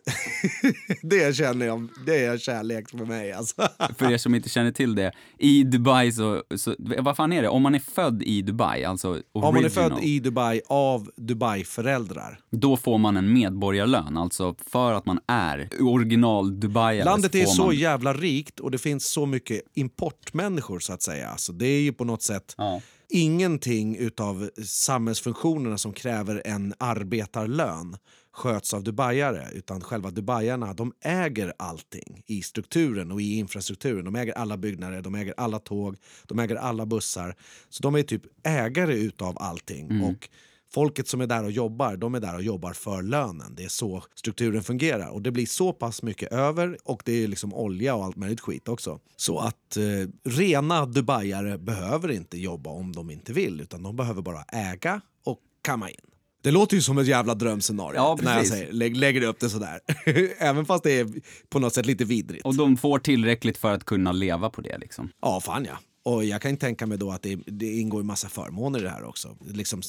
[1.02, 3.68] det känner jag, det är kärlek för mig alltså.
[3.98, 7.48] För er som inte känner till det, i Dubai så, så vad fan är det?
[7.48, 11.10] Om man är född i Dubai, alltså original, Om man är född i Dubai av
[11.16, 12.38] Dubai-föräldrar.
[12.50, 17.04] då får man en medborgarlön, alltså för att man är original Dubai.
[17.04, 17.76] Landet är så man...
[17.76, 21.36] jävla rikt och det finns så mycket importmänniskor så att säga.
[21.36, 22.80] Så det är ju på något sätt Ja.
[23.08, 27.96] ingenting utav samhällsfunktionerna som kräver en arbetarlön
[28.40, 34.04] sköts av dubaiare, utan själva dubaiarna de äger allting i strukturen och i infrastrukturen.
[34.04, 37.36] De äger alla byggnader, de äger alla tåg, de äger alla bussar.
[37.68, 40.02] Så de är typ ägare utav allting.
[40.02, 40.28] Och
[40.72, 43.54] Folket som är där och jobbar, de är där och jobbar för lönen.
[43.56, 45.08] Det är så strukturen fungerar.
[45.08, 48.40] Och det blir så pass mycket över och det är liksom olja och allt möjligt
[48.40, 49.00] skit också.
[49.16, 54.22] Så att eh, rena dubaiare behöver inte jobba om de inte vill utan de behöver
[54.22, 56.09] bara äga och kamma in.
[56.42, 59.50] Det låter ju som ett jävla drömscenario Ja, när jag säger, lä lägger upp det
[59.50, 59.80] sådär.
[60.38, 61.08] Även fast det är
[61.48, 62.44] på något sätt lite vidrigt.
[62.44, 65.10] Och de får tillräckligt för att kunna leva på det liksom.
[65.22, 65.78] Ja, fan ja.
[66.02, 68.82] Och jag kan ju tänka mig då att det, det ingår en massa förmåner i
[68.82, 69.36] det här också.
[69.46, 69.82] Liksom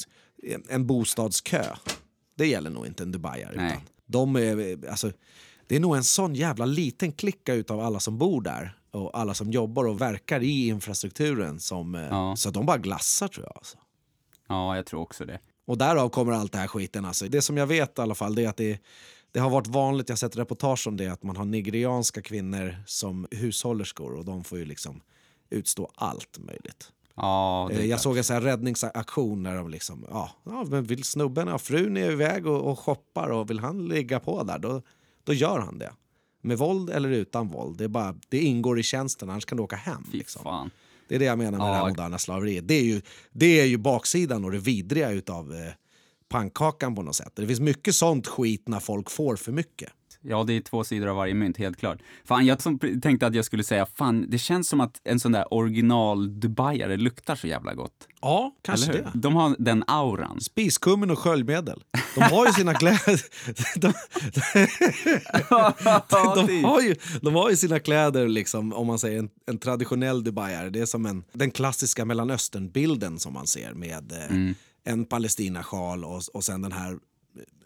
[0.69, 1.63] en- bostadskö,
[2.37, 3.53] det gäller nog inte en dubaiare.
[3.55, 3.71] Nej.
[3.71, 5.11] Utan de är, alltså,
[5.67, 9.33] det är nog en sån jävla liten klicka utav alla som bor där och alla
[9.33, 12.35] som jobbar och verkar i infrastrukturen som, eh, Ja.
[12.37, 13.53] så de bara glassar tror jag.
[13.57, 13.77] Alltså.
[14.47, 15.39] Ja, jag tror också det.
[15.65, 17.05] Och därav kommer allt det här skiten.
[17.05, 17.25] Alltså.
[17.27, 18.79] Det som jag vet i alla fall det är att det,
[19.31, 22.75] det har varit vanligt, jag har sett reportage om det, att man har nigerianska kvinnor
[22.85, 25.01] som hushållerskor och de får ju liksom
[25.49, 26.91] utstå allt möjligt.
[27.15, 28.01] Ja, Eh, Jag klart.
[28.01, 31.97] såg en sån här räddningsaktion där de liksom, ja, ja men vill snubben, ja, frun
[31.97, 34.81] är iväg och, och shoppar och vill han ligga på där, då,
[35.23, 35.93] då gör han det.
[36.43, 39.63] Med våld eller utan våld, det, är bara, det ingår i tjänsten, annars kan du
[39.63, 40.03] åka hem.
[40.11, 40.43] Fy Liksom.
[40.43, 40.71] fan.
[41.11, 41.71] Det är det jag menar med Ja.
[41.71, 42.67] det här moderna slaveriet.
[42.67, 45.71] Det är ju, det är ju baksidan och det vidriga utav eh,
[46.29, 47.31] pannkakan på något sätt.
[47.35, 49.89] Det finns mycket sånt skit när folk får för mycket.
[50.23, 51.99] Ja, det är två sidor av varje mynt, helt klart.
[52.25, 52.57] Fan, jag
[53.01, 56.97] tänkte att jag skulle säga, fan, det känns som att en sån där original Dubaiare
[56.97, 58.07] luktar så jävla gott.
[58.21, 59.11] Ja, kanske det.
[59.13, 60.41] De har den auran.
[60.41, 61.83] Spiskummin och sköljmedel.
[62.15, 63.21] De har ju sina kläder...
[63.79, 63.93] De,
[66.47, 70.23] de, har ju, de har ju sina kläder, liksom, om man säger en, en traditionell
[70.23, 70.69] dubaiare.
[70.69, 76.21] Det är som en, den klassiska Mellanöstern-bilden som man ser med eh, en palestinasjal och,
[76.33, 76.97] och sen den här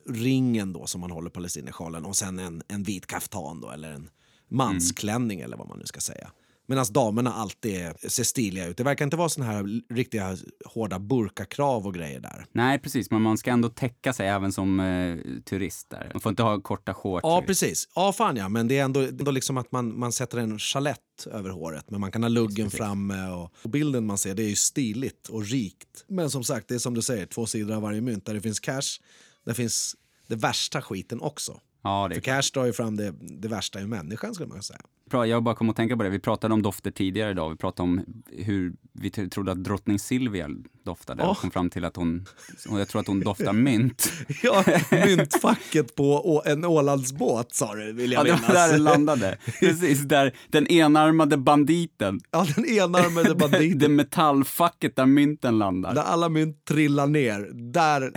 [0.10, 4.10] ringen då som man håller palestinasjalen och sen en, en vit kaftan då, eller en
[4.50, 6.32] mansklänning eller vad man nu ska säga.
[6.68, 8.78] Medan damerna alltid är, ser stiliga ut.
[8.78, 12.46] Det verkar inte vara såna här riktiga hårda burkakrav och grejer där.
[12.52, 16.10] Nej, precis, men man ska ändå täcka sig även som eh, turist där.
[16.14, 17.24] Man får inte ha korta shorts.
[17.24, 17.88] Ja, precis.
[17.96, 18.50] Ja, fan ja.
[18.50, 21.90] Men det är ändå, ändå liksom att man, man sätter en chalett över håret.
[21.90, 23.28] Men man kan ha luggen framme.
[23.30, 26.06] Och, och bilden man ser det är ju stiligt och rikt.
[26.08, 28.26] Men som sagt, det är som du säger, två sidor av varje mynt.
[28.26, 29.00] Där det finns cash,
[29.46, 29.96] där finns
[30.28, 31.60] det värsta skiten också.
[31.84, 34.80] Ja, det För cash drar ju fram det, det värsta i människan skulle man säga.
[35.10, 36.10] Bra, Jag bara kom att tänka på det.
[36.10, 37.50] Vi pratade om dofter tidigare idag.
[37.50, 40.50] Vi pratade om hur vi trodde att drottning Silvia
[40.86, 41.24] doftade.
[41.24, 41.30] Ja.
[41.30, 42.26] Och kom fram till att hon,
[42.70, 44.12] jag tror att hon doftar mynt.
[44.44, 48.48] Ja, myntfacket på en Ålandsbåt sa du, vill Ja, jag det minnas.
[48.48, 49.38] var där det landade.
[49.60, 52.20] Precis, där den enarmade banditen.
[52.32, 53.96] Ja, den enarmade Det banditen.
[53.96, 55.94] metallfacket där mynten landar.
[55.96, 57.50] Där alla mynt trillar ner.
[57.72, 58.12] Där...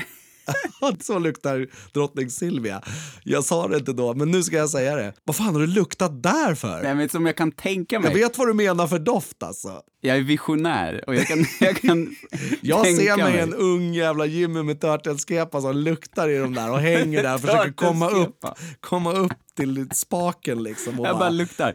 [1.01, 2.83] så luktar drottning Silvia.
[3.25, 5.13] Jag sa det inte då, men nu ska jag säga det.
[5.25, 6.85] Vad fan har du luktat där för?
[6.85, 8.11] Jag vet som jag kan tänka mig.
[8.11, 9.83] Jag vet vad du menar för doft alltså.
[10.01, 12.17] Jag är visionär och jag kan, jag kan
[12.61, 13.41] Jag ser mig mig.
[13.41, 17.41] en ung jävla Jimmy med turtleskepa som luktar i de där och hänger där och
[17.41, 18.45] försöker komma upp,
[18.81, 21.01] komma upp till spaken liksom.
[21.01, 21.75] Och Jag bara bara, luktar.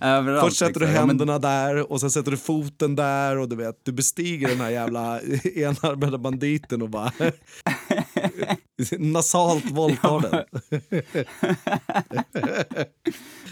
[0.00, 0.44] Överallt.
[0.46, 0.94] först sätter du liksom.
[0.94, 4.48] Ja, men- händerna där och sen sätter du foten där och du vet, du bestiger
[4.48, 5.20] den här jävla
[5.54, 7.12] enarmade banditen och bara
[8.98, 10.44] Nasalt våldtar den.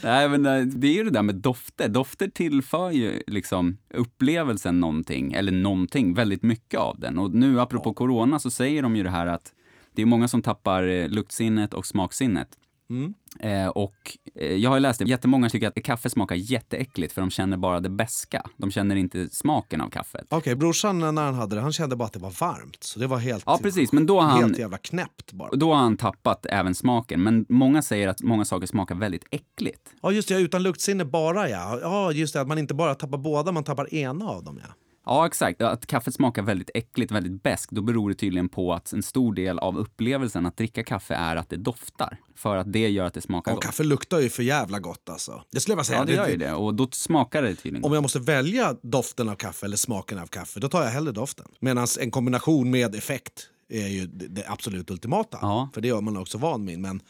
[0.02, 1.88] Nej, men eh, det är ju det där med dofter.
[1.88, 7.18] Dofter tillför ju liksom upplevelsen någonting, eller någonting, väldigt mycket av den.
[7.18, 9.52] Och nu apropå corona så säger de ju det här att
[9.94, 12.57] det är många som tappar eh, luktsinnet och smaksinnet.
[12.90, 13.14] Mm.
[13.40, 17.30] Eh, och eh, jag har läst det, jättemånga tycker att kaffe smakar jätteäckligt för de
[17.30, 18.42] känner bara det beska.
[18.56, 20.26] De känner inte smaken av kaffet.
[20.28, 22.84] Okej, brorsan när han hade det, han kände bara att det var varmt.
[22.84, 25.50] Så det var helt, Ja, precis, men då har han, helt jävla knäppt bara.
[25.56, 27.22] då har han tappat även smaken.
[27.22, 29.82] Men många säger att många saker smakar väldigt äckligt.
[30.02, 31.78] Ja, just det, utan luktsinne bara ja.
[31.82, 34.74] Ja, just det, att man inte bara tappar båda, man tappar ena av dem ja.
[35.08, 35.62] Ja, exakt.
[35.62, 39.34] Att kaffet smakar väldigt äckligt, väldigt beskt, då beror det tydligen på att en stor
[39.34, 42.18] del av upplevelsen att dricka kaffe är att det doftar.
[42.36, 43.64] För att det gör att det smakar Ja, gott.
[43.64, 45.42] kaffe luktar ju för jävla gott alltså.
[45.50, 45.98] Det skulle jag säga.
[45.98, 46.52] Ja, det gör ju det.
[46.52, 50.26] Och då smakar det tydligen Om jag måste välja doften av kaffe eller smaken av
[50.26, 51.46] kaffe, då tar jag hellre doften.
[51.60, 55.38] Medan en kombination med effekt är ju det, absolut ultimata.
[55.42, 55.68] Ja.
[55.74, 56.78] För det är man också van vid.
[56.78, 57.00] Men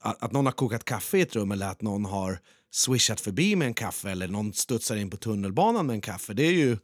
[0.00, 2.38] att någon har kokat kaffe i ett rum eller att någon har
[2.70, 6.42] swishat förbi med en kaffe eller någon studsar in på tunnelbanan med en kaffe, det
[6.42, 6.78] är ju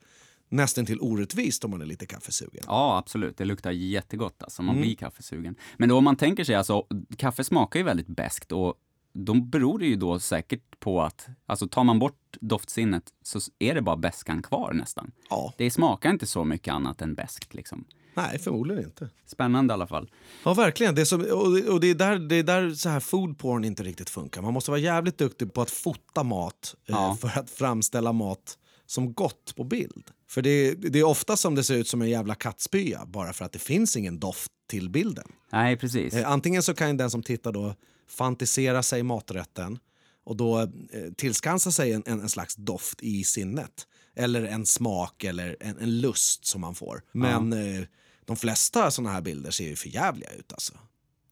[0.48, 2.64] nästan till orättvist om man är lite kaffesugen.
[2.66, 3.36] Ja, absolut.
[3.36, 4.42] Det luktar jättegott.
[4.42, 4.62] Alltså.
[4.62, 4.82] Man Mm.
[4.86, 5.54] blir kaffesugen.
[5.76, 8.74] Men då om man tänker sig, alltså, kaffe smakar ju väldigt beskt och
[9.12, 13.74] då beror det ju då säkert på att, alltså tar man bort doftsinnet så är
[13.74, 15.10] det bara beskan kvar nästan.
[15.30, 17.84] Ja, Det smakar inte så mycket annat än beskt liksom.
[18.14, 19.08] nej förmodligen inte.
[19.26, 20.10] Spännande i alla fall.
[20.44, 20.94] Ja, verkligen.
[20.94, 23.64] Det är, som, och och det är där, det är där så här food porn
[23.64, 24.42] inte riktigt funkar.
[24.42, 27.16] Man måste vara jävligt duktig på att fota mat eh, Ja.
[27.20, 30.10] för att framställa mat som gott på bild.
[30.28, 33.44] För det, det är ofta som det ser ut som en jävla kattspya bara för
[33.44, 35.32] att det finns ingen doft till bilden.
[35.52, 36.14] Nej, precis.
[36.14, 37.74] Eh, antingen så kan den som tittar då
[38.08, 39.78] fantisera sig maträtten
[40.24, 40.68] och då eh,
[41.16, 43.86] tillskansa sig en, en, en slags doft i sinnet.
[44.16, 47.02] Eller en smak eller en, en lust som man får.
[47.12, 47.84] Men eh,
[48.24, 50.74] de flesta såna här bilder ser ju för jävliga ut alltså.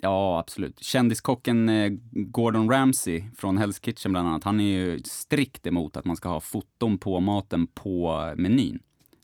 [0.06, 0.82] Ja, absolut.
[0.82, 6.04] Kändiskocken eh, Gordon Ramsay från Hell's Kitchen bland annat, han är ju strikt emot att
[6.04, 8.78] man ska ha foton på maten på menyn.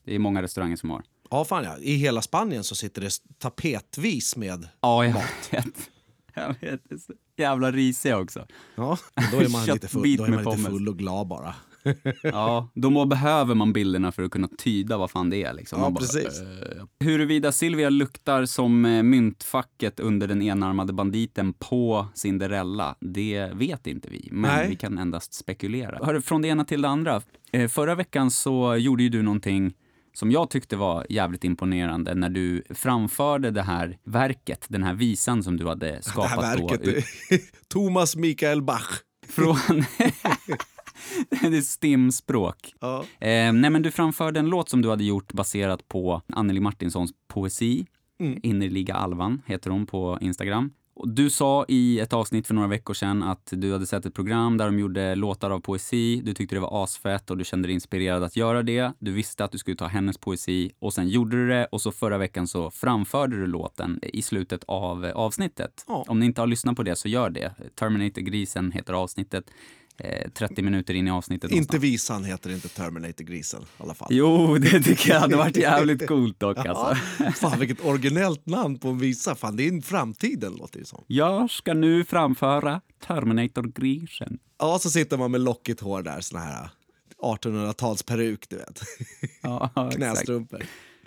[0.04, 1.02] Det är många restauranger som har.
[1.30, 1.78] Ja, fan ja.
[1.78, 4.68] I hela Spanien så sitter det tapetvis med...
[4.80, 5.90] Ja, jag vet.
[6.34, 6.80] Jag vet.
[6.88, 8.46] Det är så jävla risiga också.
[8.74, 8.98] Ja,
[9.32, 11.54] då är man lite, full, då är man lite full och glad bara.
[12.22, 15.52] Ja, då behöver man bilderna för att kunna tyda vad fan det är.
[15.54, 15.80] Liksom.
[15.80, 16.40] Ja, bara, precis.
[16.40, 23.86] eh, Huruvida Silvia luktar som eh, myntfacket under den enarmade banditen på Cinderella, det vet
[23.86, 24.28] inte vi.
[24.32, 24.68] Men Nej.
[24.68, 26.06] vi kan endast spekulera.
[26.06, 27.22] Hörru, från det ena till det andra.
[27.52, 29.74] Eh, Förra veckan så gjorde ju du någonting
[30.14, 35.42] som jag tyckte var jävligt imponerande när du framförde det här verket, den här visan
[35.42, 36.84] som du hade Det här skapat verket.
[37.30, 37.36] då.
[37.68, 38.90] Thomas Mikael Bach.
[39.28, 39.56] Från...
[41.50, 42.74] det är stimspråk.
[42.80, 43.00] Ja.
[43.00, 47.12] Eh, nej, men du framförde en låt som du hade gjort baserat på Anneli Martinssons
[47.28, 47.86] poesi.
[48.20, 48.40] Mm.
[48.42, 50.70] Innerliga Alvan heter hon på Instagram.
[50.94, 54.14] Och du sa i ett avsnitt för några veckor sedan att du hade sett ett
[54.14, 56.20] program där de gjorde låtar av poesi.
[56.24, 58.92] Du tyckte det var asfett och du kände dig inspirerad att göra det.
[58.98, 61.92] Du visste att du skulle ta hennes poesi och sen gjorde du det och så
[61.92, 65.84] förra veckan så framförde du låten i slutet av eh, avsnittet.
[65.88, 66.04] Ja.
[66.08, 67.54] Om ni inte har lyssnat på det så gör det.
[67.74, 69.44] Terminator-grisen heter avsnittet.
[70.04, 71.82] Eh, 30 minuter in i avsnittet Inte någonstans.
[71.82, 74.08] visan heter inte Terminator-grisen i alla fall.
[74.10, 76.94] Jo, det tycker jag hade varit jävligt coolt dock alltså.
[77.34, 79.34] Fan vilket originellt namn på en visa.
[79.34, 81.04] Fan, det är framtiden låter det som.
[81.06, 84.38] Jag ska nu framföra Terminator-grisen.
[84.58, 86.70] Ja, så sitter man med lockigt hår där, sån här
[87.22, 88.82] 1800-talsperuk, du vet.
[89.42, 90.28] Ja, exakt.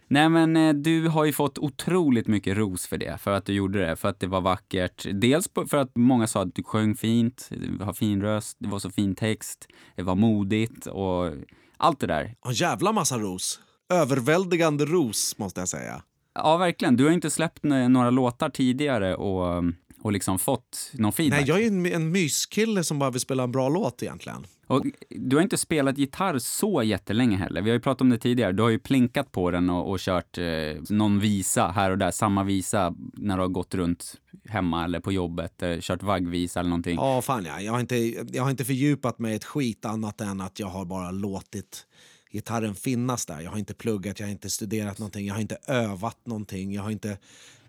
[0.07, 3.53] Nej men eh, du har ju fått otroligt mycket ros för det, för att du
[3.53, 5.05] gjorde det, för att det var vackert.
[5.13, 8.79] Dels för att många sa att du sjöng fint, du har fin röst, det var
[8.79, 11.31] så fin text, det var modigt och
[11.77, 12.35] allt det där.
[12.43, 13.59] Ja, jävla massa ros.
[13.93, 16.01] Överväldigande ros, måste jag säga.
[16.35, 16.95] Ja, verkligen.
[16.95, 19.63] Du har inte släppt några låtar tidigare och,
[20.05, 21.39] och liksom fått någon feedback.
[21.39, 24.47] Nej, jag är en, en myskille som bara vill spela en bra låt egentligen.
[24.67, 27.61] Och du har inte spelat gitarr så jättelänge heller.
[27.61, 28.51] Vi har ju pratat om det tidigare.
[28.51, 30.45] Du har ju plinkat på den och, och kört eh,
[30.89, 32.11] någon visa här och där.
[32.11, 34.15] Samma visa när du har gått runt
[34.49, 35.63] hemma eller på jobbet.
[35.63, 36.95] Eh, kört vaggvisa eller någonting.
[36.95, 37.61] Ja, fan ja.
[37.61, 37.95] Jag har, inte,
[38.35, 41.85] jag har inte fördjupat mig ett skit annat än att jag har bara låtit
[42.31, 43.41] gitarren finnas där.
[43.41, 46.73] Jag har inte pluggat, jag har inte studerat någonting, jag har inte övat någonting.
[46.73, 47.17] Jag har inte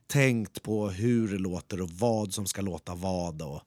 [0.07, 3.43] tänkt på hur det låter och vad som ska låta vad.
[3.43, 3.63] Och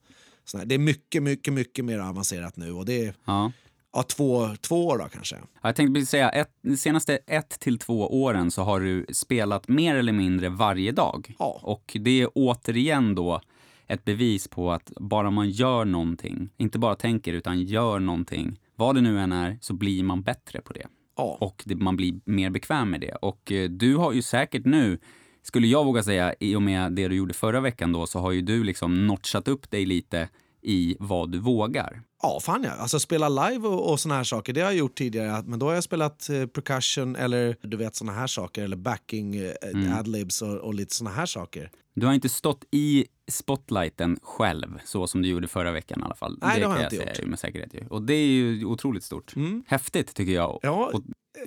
[0.45, 0.65] sådär.
[0.65, 3.51] Det är mycket, mycket, mycket mer avancerat nu och det är Ja.
[3.93, 5.37] ja, två, två år då kanske.
[5.61, 9.67] Jag tänkte precis säga, ett, de senaste ett till två åren så har du spelat
[9.67, 11.35] mer eller mindre varje dag.
[11.39, 11.59] Ja.
[11.63, 13.41] Och det är återigen då
[13.87, 18.95] ett bevis på att bara man gör någonting, inte bara tänker utan gör någonting, vad
[18.95, 20.87] det nu än är, så blir man bättre på det.
[21.17, 21.37] Ja.
[21.39, 23.11] Och det, man blir mer bekväm med det.
[23.11, 24.99] Och eh, du har ju säkert nu
[25.41, 28.31] skulle jag våga säga, i och med det du gjorde förra veckan då, så har
[28.31, 30.29] ju du liksom notchat upp dig lite
[30.61, 32.01] i vad du vågar.
[32.21, 32.71] Ja, fan ja.
[32.71, 35.43] Alltså spela live och, och såna här saker, det har jag gjort tidigare.
[35.45, 38.63] Men då har jag spelat eh, percussion eller du vet såna här saker.
[38.63, 39.93] Eller backing, eh, Mm.
[39.93, 41.71] adlibs och, och lite såna här saker.
[41.95, 46.15] Du har inte stått i spotlighten själv, så som du gjorde förra veckan i alla
[46.15, 46.37] fall.
[46.41, 47.25] Nej, det har kan jag inte säga gjort.
[47.29, 47.73] med säkerhet.
[47.73, 47.87] Ju.
[47.89, 49.35] Och det är ju otroligt stort.
[49.35, 49.63] Mm.
[49.67, 50.59] Häftigt tycker jag.
[50.61, 51.03] Ja, Och,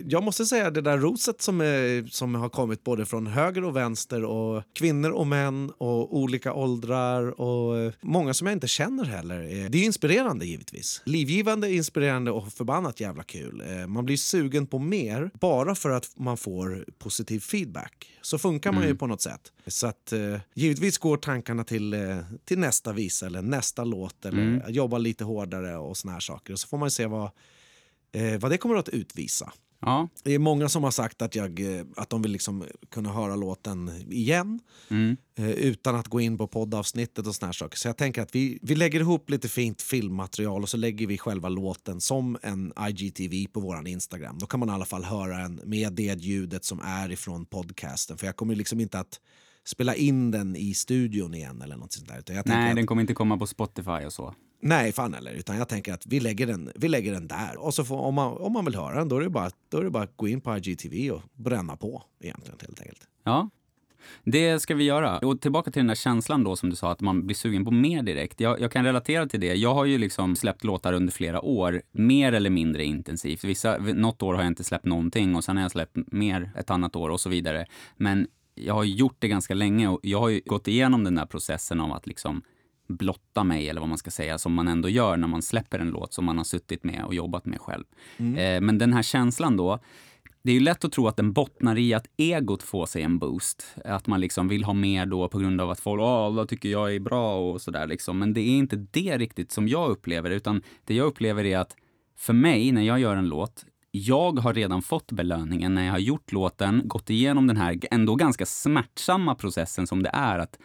[0.06, 3.76] jag måste säga det där roset som, är, som har kommit både från höger och
[3.76, 9.68] vänster och kvinnor och män och olika åldrar och många som jag inte känner heller.
[9.68, 11.02] Det är inspirerande givetvis.
[11.04, 13.62] Livgivande, inspirerande och förbannat jävla kul.
[13.68, 18.06] Eh, Man blir sugen på mer bara för att man får positiv feedback.
[18.22, 19.52] Så funkar man ju på något sätt.
[19.66, 24.70] Så att eh, givetvis går tankarna till, eh, till nästa visa eller nästa låt eller
[24.70, 26.52] jobba lite hårdare och såna här saker.
[26.52, 27.30] Och så får man se vad,
[28.40, 29.52] vad det kommer att utvisa.
[29.82, 33.12] Ja, Det är många som har sagt att, jag, eh, att de vill liksom kunna
[33.12, 37.78] höra låten igen mm, eh, utan att gå in på poddavsnittet och såna här saker.
[37.78, 41.18] Så jag tänker att vi, vi lägger ihop lite fint filmmaterial och så lägger vi
[41.18, 44.38] själva låten som en IGTV på våran Instagram.
[44.38, 48.18] Då kan man i alla fall höra den med det ljudet som är ifrån podcasten.
[48.18, 49.20] För jag kommer liksom inte att
[49.64, 52.42] spela in den i studion igen eller något sånt där.
[52.46, 54.34] Nej, den kommer inte komma på Spotify och så.
[54.64, 55.32] Nej, fan heller.
[55.32, 57.56] Utan jag tänker att vi lägger den, vi lägger den där.
[57.56, 59.78] Och så får, om, man, om man vill höra den, då är, det bara, då
[59.78, 63.08] är det bara att gå in på IGTV och bränna på egentligen helt enkelt.
[63.24, 63.50] Ja,
[64.24, 65.18] det ska vi göra.
[65.18, 67.70] Och tillbaka till den där känslan då som du sa, att man blir sugen på
[67.70, 68.40] mer direkt.
[68.40, 69.54] Jag, jag kan relatera till det.
[69.54, 73.44] Jag har ju liksom släppt låtar under flera år, mer eller mindre intensivt.
[73.44, 76.70] Vissa, något år har jag inte släppt någonting och sen har jag släppt mer ett
[76.70, 77.66] annat år och så vidare.
[77.96, 81.26] Men jag har gjort det ganska länge och jag har ju gått igenom den där
[81.26, 82.42] processen av att liksom
[82.92, 85.90] blotta mig, eller vad man ska säga, som man ändå gör när man släpper en
[85.90, 87.84] låt som man har suttit med och jobbat med själv.
[88.36, 89.78] Eh, men den här känslan då,
[90.42, 93.18] det är ju lätt att tro att den bottnar i att egot får sig en
[93.18, 93.76] boost.
[93.84, 96.68] Att man liksom vill ha mer då på grund av att folk, Åh, alla tycker
[96.68, 98.18] jag är bra och sådär liksom.
[98.18, 101.76] Men det är inte det riktigt som jag upplever, utan det jag upplever är att
[102.16, 105.98] för mig, när jag gör en låt, jag har redan fått belöningen när jag har
[105.98, 110.58] gjort låten, gått igenom den här ändå ganska smärtsamma processen som det är att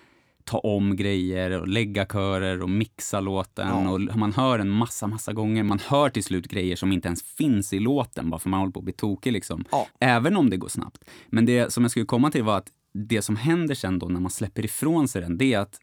[0.47, 3.67] ta om grejer och lägga körer och mixa låten.
[3.67, 3.89] Ja.
[3.89, 5.63] Och man hör en massa, massa gånger.
[5.63, 8.71] Man hör till slut grejer som inte ens finns i låten bara för man håller
[8.71, 9.65] på att bli tokig liksom.
[9.71, 9.88] Ja.
[9.99, 11.03] Även om det går snabbt.
[11.27, 14.19] Men det som jag skulle komma till var att det som händer sen då när
[14.19, 15.79] man släpper ifrån sig den, det är att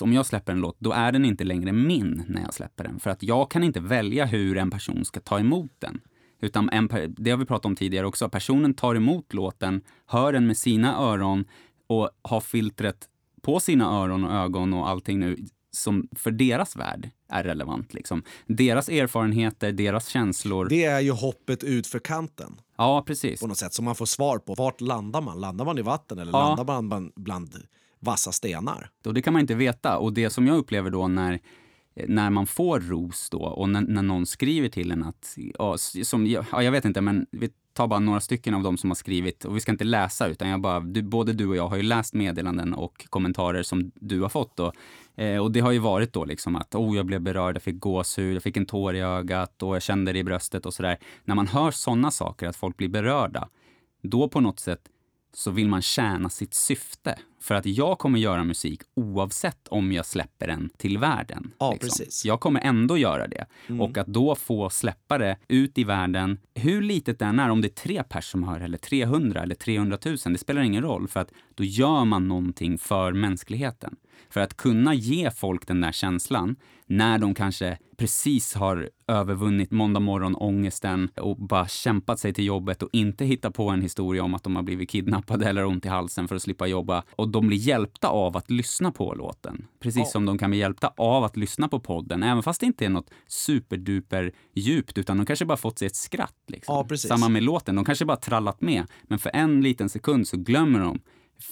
[0.00, 3.00] om jag släpper en låt, då är den inte längre min när jag släpper den.
[3.00, 6.00] För att jag kan inte välja hur en person ska ta emot den.
[6.40, 8.28] Utan en, det har vi pratat om tidigare också.
[8.28, 11.44] Personen tar emot låten, hör den med sina öron
[11.86, 13.08] och har filtret
[13.42, 15.36] på sina öron och ögon och allting nu
[15.70, 17.94] som för deras värld är relevant.
[17.94, 18.22] Liksom.
[18.46, 20.68] Deras erfarenheter, deras känslor.
[20.68, 23.40] Det är ju hoppet ut för kanten Ja, precis.
[23.40, 23.72] på något sätt.
[23.74, 25.40] Så man får svar på vart landar man?
[25.40, 26.48] Landar man i vatten eller Ja.
[26.48, 27.56] landar man bland, bland
[28.00, 28.90] vassa stenar?
[29.06, 29.98] Och det kan man inte veta.
[29.98, 31.38] Och det som jag upplever då när,
[32.08, 36.26] när man får ros då och när, när någon skriver till en att, ja, som,
[36.26, 39.44] ja, jag vet inte, men vi tar bara några stycken av dem som har skrivit
[39.44, 41.82] och vi ska inte läsa utan jag bara, du, både du och jag har ju
[41.82, 44.72] läst meddelanden och kommentarer som du har fått då.
[45.16, 47.80] Eh, och det har ju varit då liksom att, oh jag blev berörd, jag fick
[47.80, 50.98] gåshud, jag fick en tår i ögat och jag kände det i bröstet och sådär.
[51.24, 53.48] När man hör sådana saker, att folk blir berörda,
[54.02, 54.80] då på något sätt
[55.34, 57.18] så vill man tjäna sitt syfte.
[57.42, 61.42] För att jag kommer göra musik oavsett om jag släpper den till världen.
[61.42, 61.54] liksom.
[61.58, 62.24] Ja, precis.
[62.24, 63.46] Jag kommer ändå göra det.
[63.80, 67.60] Och att då få släppa det ut i världen, hur litet det än är, om
[67.60, 71.08] det är tre pers som hör eller 300 eller 300 000, det spelar ingen roll.
[71.08, 73.96] För att då gör man någonting för mänskligheten.
[74.30, 80.00] För att kunna ge folk den där känslan när de kanske precis har övervunnit måndag
[80.00, 84.34] morgon ångesten och bara kämpat sig till jobbet och inte hittat på en historia om
[84.34, 87.04] att de har blivit kidnappade eller ont i halsen för att slippa jobba.
[87.10, 89.66] Och de blir hjälpta av att lyssna på låten.
[89.80, 90.04] Precis Ja.
[90.04, 92.22] som de kan bli hjälpta av att lyssna på podden.
[92.22, 95.96] Även fast det inte är något superduper djupt utan de kanske bara fått sig ett
[95.96, 96.36] skratt.
[96.48, 96.88] Liksom.
[96.88, 97.08] Precis.
[97.08, 97.74] Samma med låten.
[97.76, 98.84] De kanske bara trallat med.
[99.02, 101.00] Men för en liten sekund så glömmer de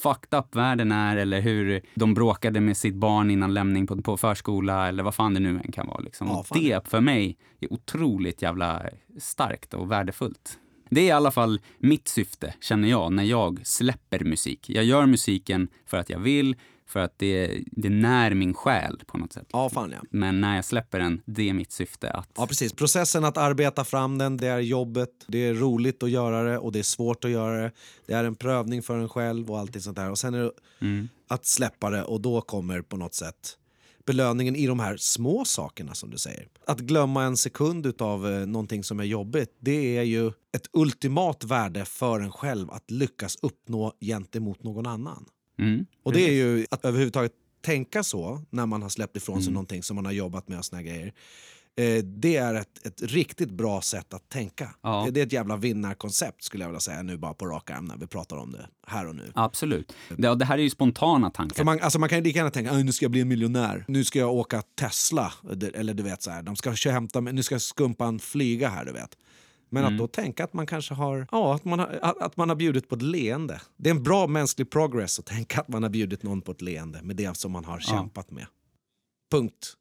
[0.02, 4.16] fucked up världen är eller hur de bråkade med sitt barn innan lämning på, på
[4.16, 6.00] förskola eller vad fan det nu än kan vara.
[6.00, 6.26] Liksom.
[6.26, 8.82] Ja, Och det för mig är otroligt jävla
[9.18, 10.58] starkt och värdefullt.
[10.90, 14.70] Det är i alla fall mitt syfte, känner jag, när jag släpper musik.
[14.70, 19.18] Jag gör musiken för att jag vill, för att det, det när min själ på
[19.18, 19.46] något sätt.
[19.52, 19.98] Ja, fan ja.
[20.10, 22.28] Men när jag släpper den, det är mitt syfte att...
[22.36, 22.72] Ja, precis.
[22.72, 25.10] Processen att arbeta fram den, det är jobbet.
[25.26, 27.72] Det är roligt att göra det och det är svårt att göra det.
[28.06, 30.10] Det är en prövning för en själv och allt sånt där.
[30.10, 30.50] Och sen är det
[30.82, 31.08] Mm.
[31.28, 33.56] att släppa det och då kommer på något sätt
[34.06, 36.48] belöningen i de här små sakerna som du säger.
[36.66, 41.44] Att glömma en sekund av eh, någonting som är jobbigt, det är ju ett ultimat
[41.44, 45.24] värde för en själv att lyckas uppnå gentemot någon annan.
[45.58, 45.86] Mm.
[46.02, 47.32] Och det är ju att överhuvudtaget
[47.64, 49.54] tänka så när man har släppt ifrån sig Mm.
[49.54, 51.14] någonting som man har jobbat med och såna grejer.
[51.76, 54.74] Eh, det är ett, ett riktigt bra sätt att tänka.
[54.82, 55.02] Ja.
[55.04, 57.84] Det, det är ett jävla vinnarkoncept skulle jag vilja säga nu bara på rak arm
[57.84, 59.32] när vi pratar om det här och nu.
[59.34, 59.92] Absolut.
[60.16, 61.64] Det, det här är ju spontana För tankar.
[61.64, 63.84] man, alltså man kan ju lika gärna tänka "Aj, nu ska jag bli en miljonär,
[63.88, 65.32] nu ska jag åka Tesla,
[65.74, 68.92] eller du vet så här, de ska hämta mig, nu ska skumpan flyga här du
[68.92, 69.16] vet.
[69.72, 69.94] Men Mm.
[69.94, 72.88] att då tänka att man kanske har, ja, att man har, att man har bjudit
[72.88, 73.60] på ett leende.
[73.76, 76.62] Det är en bra mänsklig progress att tänka att man har bjudit någon på ett
[76.62, 78.46] leende med det som man har kämpat med.
[79.30, 79.72] Punkt.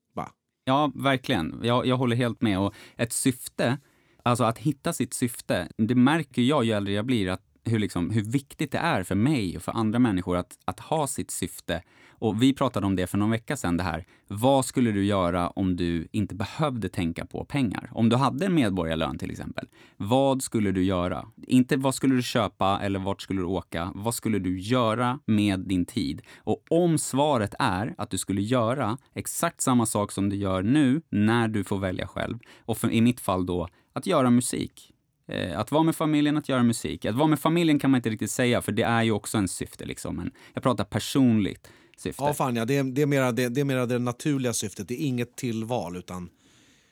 [0.70, 1.59] Ja, verkligen.
[1.63, 2.59] Jag, jag håller helt med.
[2.59, 3.78] Och ett syfte,
[4.24, 8.09] alltså att hitta sitt syfte, det märker jag ju äldre jag blir, att hur, liksom,
[8.09, 11.82] hur viktigt det är för mig och för andra människor att, att ha sitt syfte.
[12.20, 14.05] Och vi pratade om det för någon vecka sedan, det här.
[14.28, 17.89] Vad skulle du göra om du inte behövde tänka på pengar?
[17.93, 19.67] Om du hade en medborgarlön till exempel.
[19.97, 21.26] Vad skulle du göra?
[21.47, 23.91] Inte vad skulle du köpa eller vart skulle du åka?
[23.95, 26.22] Vad skulle du göra med din tid?
[26.38, 31.01] Och om svaret är att du skulle göra exakt samma sak som du gör nu
[31.09, 32.39] när du får välja själv.
[32.65, 34.93] Och för, i mitt fall då, att göra musik.
[35.30, 37.06] Eh, Att vara med familjen, att göra musik.
[37.06, 39.48] Att vara med familjen kan man inte riktigt säga, för det är ju också en
[39.48, 39.86] syfte.
[39.86, 40.16] Liksom.
[40.16, 41.68] Men jag pratar personligt
[41.98, 42.24] syfte.
[42.24, 44.88] Ja, fan ja, det är, det, är mera, det, det är mera det naturliga syftet,
[44.88, 46.30] det är inget tillval utan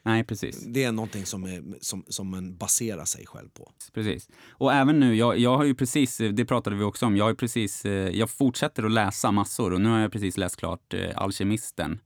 [0.04, 0.64] Nej, precis.
[0.66, 3.72] det är någonting som, är, som, som man baserar sig själv på.
[3.94, 4.30] precis.
[4.50, 7.34] Och även nu, jag, jag har ju precis, det pratade vi också om, jag har
[7.34, 11.10] precis, eh, jag fortsätter att läsa massor och nu har jag precis läst klart eh,
[11.16, 12.00] Alkemisten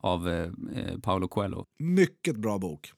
[0.00, 0.50] av
[1.02, 1.64] Paolo Coelho.
[1.78, 2.92] Mycket bra bok.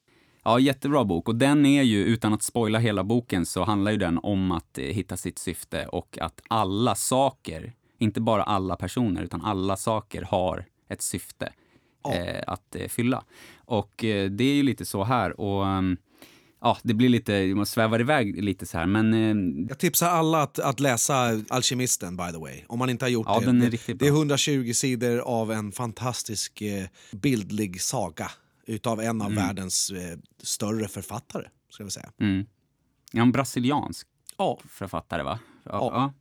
[0.46, 1.28] Ja, jättebra bok.
[1.28, 4.78] Och den är ju, utan att spoila hela boken, så handlar ju den om att
[4.78, 10.22] eh, hitta sitt syfte och att alla saker, inte bara alla personer, utan alla saker
[10.22, 11.52] har ett syfte
[12.04, 12.14] Ja.
[12.14, 13.24] eh, att eh, fylla.
[13.64, 15.40] Och eh, det är ju lite så här.
[15.40, 15.96] Och ehm,
[16.60, 20.42] ja, det blir lite, man svävar iväg lite så här, men eh, Jag tipsar alla
[20.42, 23.46] att, att läsa Alkemisten by the way, om man inte har gjort Ja, det.
[23.46, 24.18] den är det, riktigt det är bra.
[24.18, 28.30] 120 sidor av en fantastisk eh, bildlig saga
[28.66, 31.48] utav en av världens eh, större författare.
[31.70, 32.12] Ska vi säga.
[32.20, 32.46] mm.
[33.12, 34.06] En brasiliansk
[34.38, 35.38] Ja, författare, va?
[35.64, 36.12] Ja.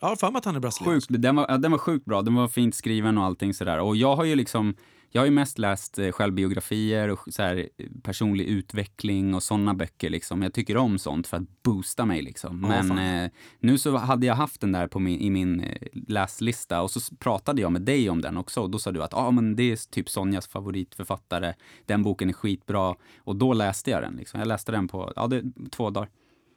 [0.00, 0.08] Ja.
[0.08, 1.08] har för mig att han är brasiliansk.
[1.08, 2.22] Sjukt, den var, den var sjukt bra.
[2.22, 3.78] Den var fint skriven och allting sådär.
[3.78, 4.76] Och jag har ju liksom,
[5.14, 7.68] jag har ju mest läst eh, självbiografier och så här,
[8.02, 10.42] personlig utveckling och sådana böcker liksom.
[10.42, 12.60] Jag tycker om sånt för att boosta mig liksom.
[12.60, 16.82] Men eh, nu så hade jag haft den där på min, i min eh, läslista
[16.82, 19.30] och så pratade jag med dig om den också och då sa du att ah,
[19.30, 21.54] men det är typ Sonjas favoritförfattare.
[21.86, 22.94] Den boken är skitbra.
[23.18, 24.40] Och då läste jag den liksom.
[24.40, 26.08] Jag läste den på, ja, det, två dagar.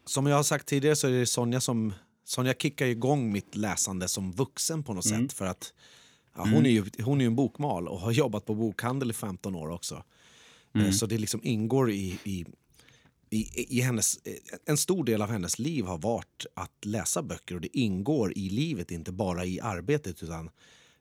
[0.06, 1.94] Som jag har sagt tidigare så är det Sonja som
[2.26, 5.34] Sonja kickar igång mitt läsande som vuxen på något sätt.
[5.34, 5.74] För att
[6.38, 9.14] ja, hon, är ju, hon är ju en bokmal och har jobbat på bokhandel i
[9.14, 10.04] 15 år också.
[10.76, 12.46] Eh, Så det liksom ingår i, i,
[13.30, 14.18] i, i hennes...
[14.18, 14.34] eh,
[14.66, 18.50] En stor del av hennes liv har varit att läsa böcker och det ingår i
[18.50, 20.24] livet, inte bara i arbetet.
[20.24, 20.50] utan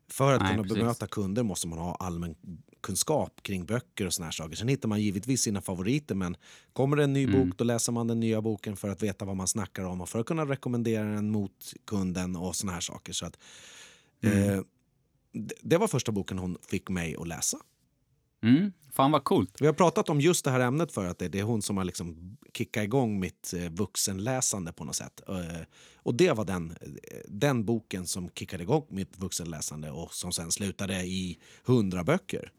[0.09, 0.79] För att Nej, kunna precis.
[0.79, 2.35] bemöta kunder måste man ha allmän
[2.81, 4.57] kunskap kring böcker och såna här saker.
[4.57, 6.37] Sen hittar man givetvis sina favoriter men
[6.73, 7.49] kommer det en ny Mm.
[7.49, 10.09] bok då läser man den nya boken för att veta vad man snackar om och
[10.09, 13.13] för att kunna rekommendera den mot kunden och såna här saker.
[13.13, 13.39] Så att,
[14.23, 14.51] Mm.
[14.59, 14.61] eh,
[15.63, 17.59] det, var första boken hon fick mig att läsa.
[18.43, 18.73] Mm.
[18.93, 19.61] Fan vad coolt.
[19.61, 21.77] Vi har pratat om just det här ämnet för att det, det är hon som
[21.77, 25.21] har liksom kickat igång mitt eh, vuxenläsande på något sätt.
[25.29, 25.63] Eh,
[25.97, 30.53] och det var den, eh, den boken som kickade igång mitt vuxenläsande och som sen
[30.53, 32.53] slutade i hundra böcker.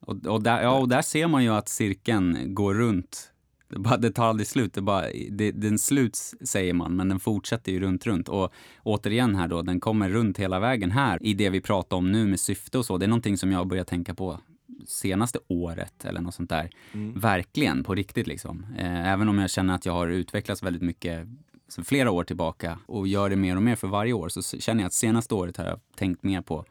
[0.00, 3.30] Och, och, där, ja, och där ser man ju att cirkeln går runt.
[3.68, 4.74] Det, bara, det tar aldrig slut.
[4.74, 8.28] Det bara, det, den sluts, säger man, men den fortsätter ju runt, runt.
[8.28, 8.52] Och
[8.82, 12.26] återigen här då, den kommer runt hela vägen här i det vi pratar om nu
[12.26, 12.98] med syfte och så.
[12.98, 14.40] Det är någonting som jag har börjat tänka på
[14.86, 16.70] senaste året eller något sånt där.
[17.14, 18.66] Verkligen, på riktigt liksom.
[18.78, 21.28] Eh, även om jag känner att jag har utvecklats väldigt mycket
[21.68, 24.82] sen flera år tillbaka och gör det mer och mer för varje år så känner
[24.82, 26.64] jag att senaste året har jag tänkt mer på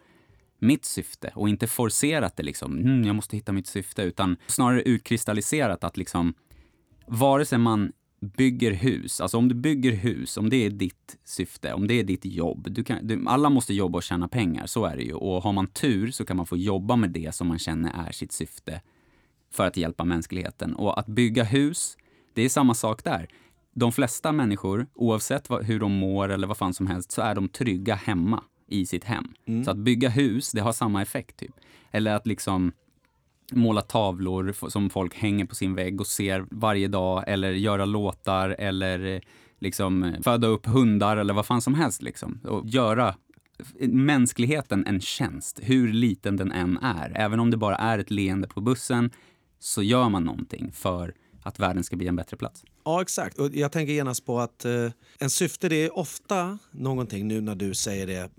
[0.60, 4.82] mitt syfte och inte forcerat det liksom, mm, jag måste hitta mitt syfte, utan snarare
[4.82, 6.34] utkristalliserat att liksom,
[7.08, 7.92] vare sig man
[8.38, 12.04] bygger hus, alltså om du bygger hus, om det är ditt syfte, om det är
[12.04, 15.14] ditt jobb, du kan, du, alla måste jobba och tjäna pengar, så är det ju.
[15.14, 18.12] Och har man tur så kan man få jobba med det som man känner är
[18.12, 18.82] sitt syfte
[19.52, 20.76] för att hjälpa mänskligheten.
[20.76, 21.98] Och att bygga hus,
[22.34, 23.28] det är samma sak där.
[23.76, 27.36] De flesta människor, oavsett vad, hur de mår eller vad fan som helst, så är
[27.36, 29.34] de trygga hemma i sitt hem.
[29.66, 31.56] Så att bygga hus, det har samma effekt typ.
[31.92, 32.72] Eller att liksom
[33.56, 38.50] måla tavlor som folk hänger på sin vägg och ser varje dag eller göra låtar
[38.50, 39.22] eller
[39.60, 42.40] liksom föda upp hundar eller vad fan som helst liksom.
[42.44, 43.16] Och göra
[43.88, 47.12] mänskligheten en tjänst, hur liten den än är.
[47.16, 49.12] Även om det bara är ett leende på bussen
[49.60, 52.64] så gör man någonting för att världen ska bli en bättre plats.
[52.86, 53.40] Ja, exakt.
[53.40, 57.56] Och jag tänker genast på att eh, en syfte det är ofta någonting, nu när
[57.56, 58.30] du säger det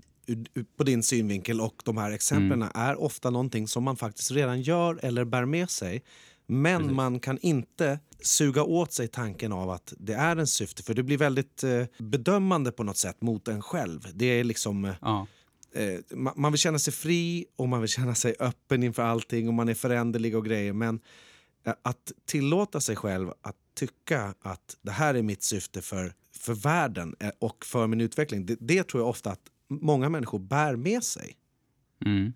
[0.77, 2.71] på din synvinkel och de här exemplen mm.
[2.75, 6.03] är ofta någonting som man faktiskt redan gör eller bär med sig.
[6.47, 6.95] Men Precis.
[6.95, 11.03] man kan inte suga åt sig tanken av att det är en syfte för det
[11.03, 14.07] blir väldigt eh, bedömande på något sätt mot en själv.
[14.13, 14.85] Det är liksom...
[14.85, 15.27] Eh, ja.
[15.73, 15.99] eh,
[16.35, 19.69] man vill känna sig fri och man vill känna sig öppen inför allting och man
[19.69, 20.73] är föränderlig och grejer.
[20.73, 20.99] Men
[21.65, 26.53] eh, att tillåta sig själv att tycka att det här är mitt syfte för, för
[26.53, 28.45] världen och för min utveckling.
[28.45, 31.37] Det, det tror jag ofta att många människor bär med sig.
[32.05, 32.33] Mm.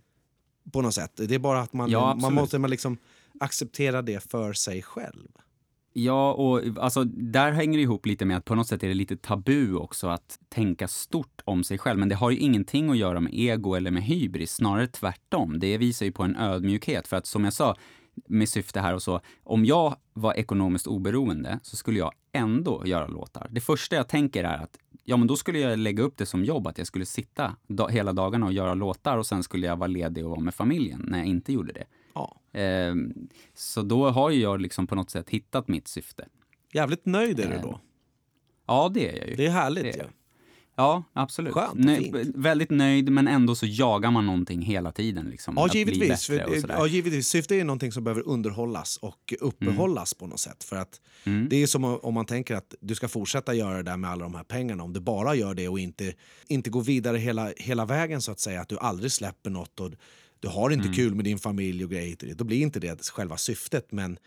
[0.71, 1.11] På något sätt.
[1.15, 2.97] Det är bara att man, ja, man måste man liksom
[3.39, 5.27] acceptera det för sig själv.
[5.93, 8.93] Ja, och alltså, där hänger det ihop lite med att på något sätt är det
[8.93, 11.99] lite tabu också att tänka stort om sig själv.
[11.99, 15.59] Men det har ju ingenting att göra med ego eller med hybris, snarare tvärtom.
[15.59, 17.07] Det visar ju på en ödmjukhet.
[17.07, 17.75] För att som jag sa,
[18.27, 23.07] med syfte här och så, om jag var ekonomiskt oberoende så skulle jag ändå göra
[23.07, 23.47] låtar.
[23.51, 24.77] Det första jag tänker är att
[25.09, 27.87] ja, men då skulle jag lägga upp det som jobb, att jag skulle sitta da
[27.87, 31.05] hela dagarna och göra låtar och sen skulle jag vara ledig och vara med familjen
[31.07, 31.85] när jag inte gjorde det.
[32.13, 32.41] Ja.
[32.59, 32.95] Eh,
[33.53, 36.27] så då har jag liksom på något sätt hittat mitt syfte.
[36.73, 37.69] Jävligt nöjd är du då?
[37.69, 37.79] Eh,
[38.67, 39.35] ja, det är jag ju.
[39.35, 40.03] Det är härligt det är.
[40.03, 40.09] ja.
[40.79, 41.53] Ja, absolut.
[41.53, 45.29] Skönt Nöj, väldigt nöjd, men ändå så jagar man någonting hela tiden.
[45.29, 46.27] Liksom, ja, givetvis.
[46.27, 47.27] För, ja, givetvis.
[47.27, 50.19] Syfte är någonting som behöver underhållas och uppehållas mm.
[50.19, 50.63] på något sätt.
[50.63, 51.49] För att mm.
[51.49, 54.23] Det är som om man tänker att du ska fortsätta göra det där med alla
[54.23, 54.83] de här pengarna.
[54.83, 56.13] Om du bara gör det och inte,
[56.47, 58.61] inte går vidare hela, hela vägen så att säga.
[58.61, 59.91] Att du aldrig släpper något och
[60.39, 60.95] du har inte mm.
[60.95, 62.35] kul med din familj och grejer.
[62.35, 63.91] Då blir inte det själva syftet.
[63.91, 64.17] Men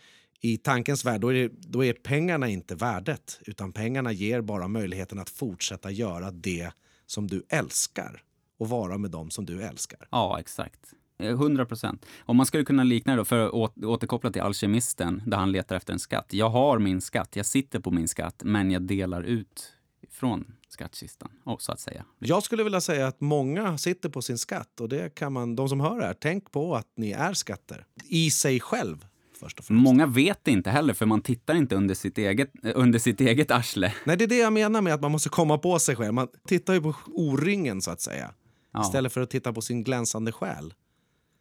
[0.45, 3.41] i tankens värld, då är, då är pengarna inte värdet.
[3.47, 6.71] Utan pengarna ger bara möjligheten att fortsätta göra det
[7.07, 8.23] som du älskar.
[8.59, 10.09] Och vara med dem som du älskar.
[10.11, 10.81] Ja, exakt.
[11.19, 12.07] 100 procent.
[12.21, 15.93] Om man skulle kunna likna det, för att återkoppla till alkemisten, där han letar efter
[15.93, 16.27] en skatt.
[16.33, 19.73] Jag har min skatt, jag sitter på min skatt, men jag delar ut
[20.11, 22.05] från skattkistan, så att säga.
[22.19, 25.69] Jag skulle vilja säga att många sitter på sin skatt och det kan man, de
[25.69, 27.87] som hör det här, tänk på att ni är skatter.
[28.05, 29.07] I sig själv
[29.43, 29.83] först och främst.
[29.83, 33.95] Många vet inte heller, för man tittar inte under sitt eget, under sitt eget arsle.
[34.05, 36.15] Nej, det är det jag menar med att man måste komma på sig själv.
[36.15, 38.31] Man tittar ju på o-ringen, så att säga.
[38.73, 38.81] Ja.
[38.81, 40.75] Istället för att titta på sin glänsande själ.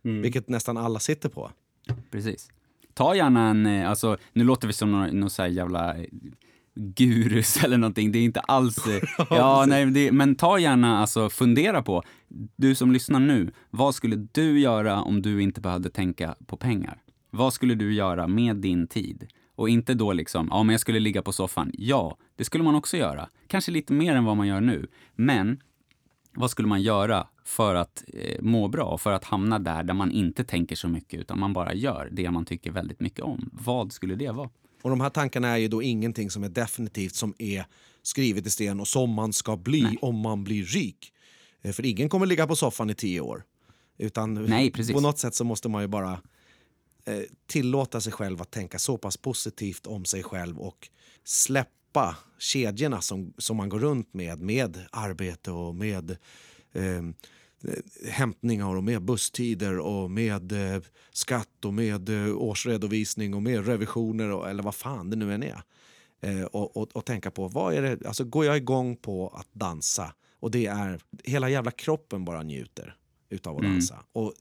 [0.05, 0.21] Mm.
[0.21, 1.51] Vilket nästan alla sitter på.
[2.11, 2.49] Precis.
[2.93, 6.05] Ta gärna en, eh, alltså, nu låter vi som någon, någon så jävla eh,
[6.75, 8.11] gurus eller någonting.
[8.11, 8.87] Det är inte alls...
[8.87, 12.03] Eh, ja, nej, det, men ta gärna, alltså fundera på,
[12.55, 17.01] du som lyssnar nu, vad skulle du göra om du inte behövde tänka på pengar?
[17.33, 19.27] Vad skulle du göra med din tid?
[19.55, 21.71] Och inte då liksom, ja men jag skulle ligga på soffan.
[21.73, 23.29] Ja, det skulle man också göra.
[23.47, 24.87] Kanske lite mer än vad man gör nu.
[25.15, 25.61] Men
[26.33, 28.97] vad skulle man göra för att eh, må bra?
[28.97, 32.31] För att hamna där, där man inte tänker så mycket utan man bara gör det
[32.31, 33.49] man tycker väldigt mycket om.
[33.53, 34.49] Vad skulle det vara?
[34.81, 37.65] Och de här tankarna är ju då ingenting som är definitivt som är
[38.01, 39.97] skrivet i sten och som man ska bli Nej.
[40.01, 41.13] om man blir rik.
[41.61, 43.43] Eh, för ingen kommer ligga på soffan i tio år.
[43.97, 46.21] Utan Nej, på något sätt så måste man ju bara
[47.47, 50.89] tillåta sig själv att tänka så pass positivt om sig själv och
[51.23, 56.17] släppa kedjorna som, som man går runt med, med arbete och med
[56.73, 57.01] eh,
[58.09, 60.81] hämtningar och med busstider och med eh,
[61.11, 65.43] skatt och med eh, årsredovisning och med revisioner och, eller vad fan det nu än
[65.43, 65.61] är.
[66.21, 69.47] Eh, och, och, och, tänka på, vad är det, alltså går jag igång på att
[69.53, 72.95] dansa och det är, hela jävla kroppen bara njuter
[73.29, 73.71] utav att mm.
[73.71, 74.03] dansa.
[74.11, 74.33] Och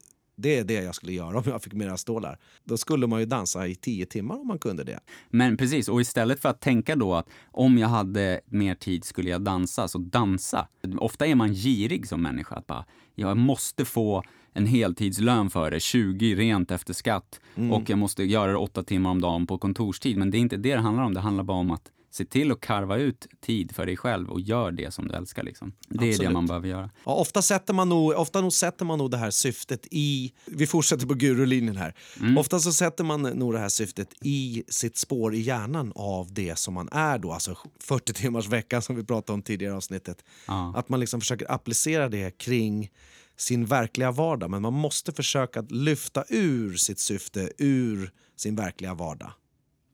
[0.43, 2.39] det är det jag skulle göra om jag fick mera stålar.
[2.65, 5.01] Då skulle man ju dansa i tio timmar om man kunde det.
[5.31, 9.31] Men precis, och istället för att tänka då att om jag hade mer tid skulle
[9.31, 10.69] jag dansa, så dansa.
[10.99, 12.55] Ofta är man girig som människa.
[12.55, 12.85] Att bara,
[13.15, 14.23] jag måste få
[14.53, 17.41] en heltidslön för det, 20 rent efter skatt.
[17.55, 17.73] Mm.
[17.73, 20.17] Och jag måste göra det åtta timmar om dagen på kontorstid.
[20.17, 21.15] Men det är inte det det handlar om.
[21.15, 24.41] Det handlar bara om att se till att karva ut tid för dig själv och
[24.41, 25.43] gör det som du älskar.
[25.43, 25.73] Liksom.
[25.89, 26.21] Det Absolut.
[26.21, 26.91] är det man behöver göra.
[27.05, 30.33] Ja, ofta, sätter man nog, ofta nog sätter man nog det här syftet i...
[30.45, 31.95] Vi fortsätter på gurulinjen här.
[32.21, 32.39] Mm.
[32.39, 36.59] Ofta så sätter man nog det här syftet i sitt spår i hjärnan av det
[36.59, 37.33] som man är då.
[37.33, 40.25] Alltså 40 timmars vecka som vi pratade om tidigare avsnittet.
[40.47, 40.73] Ja.
[40.77, 42.91] Att man liksom försöker applicera det kring
[43.37, 44.51] sin verkliga vardag.
[44.51, 49.33] Men man måste försöka lyfta ur sitt syfte ur sin verkliga vardag.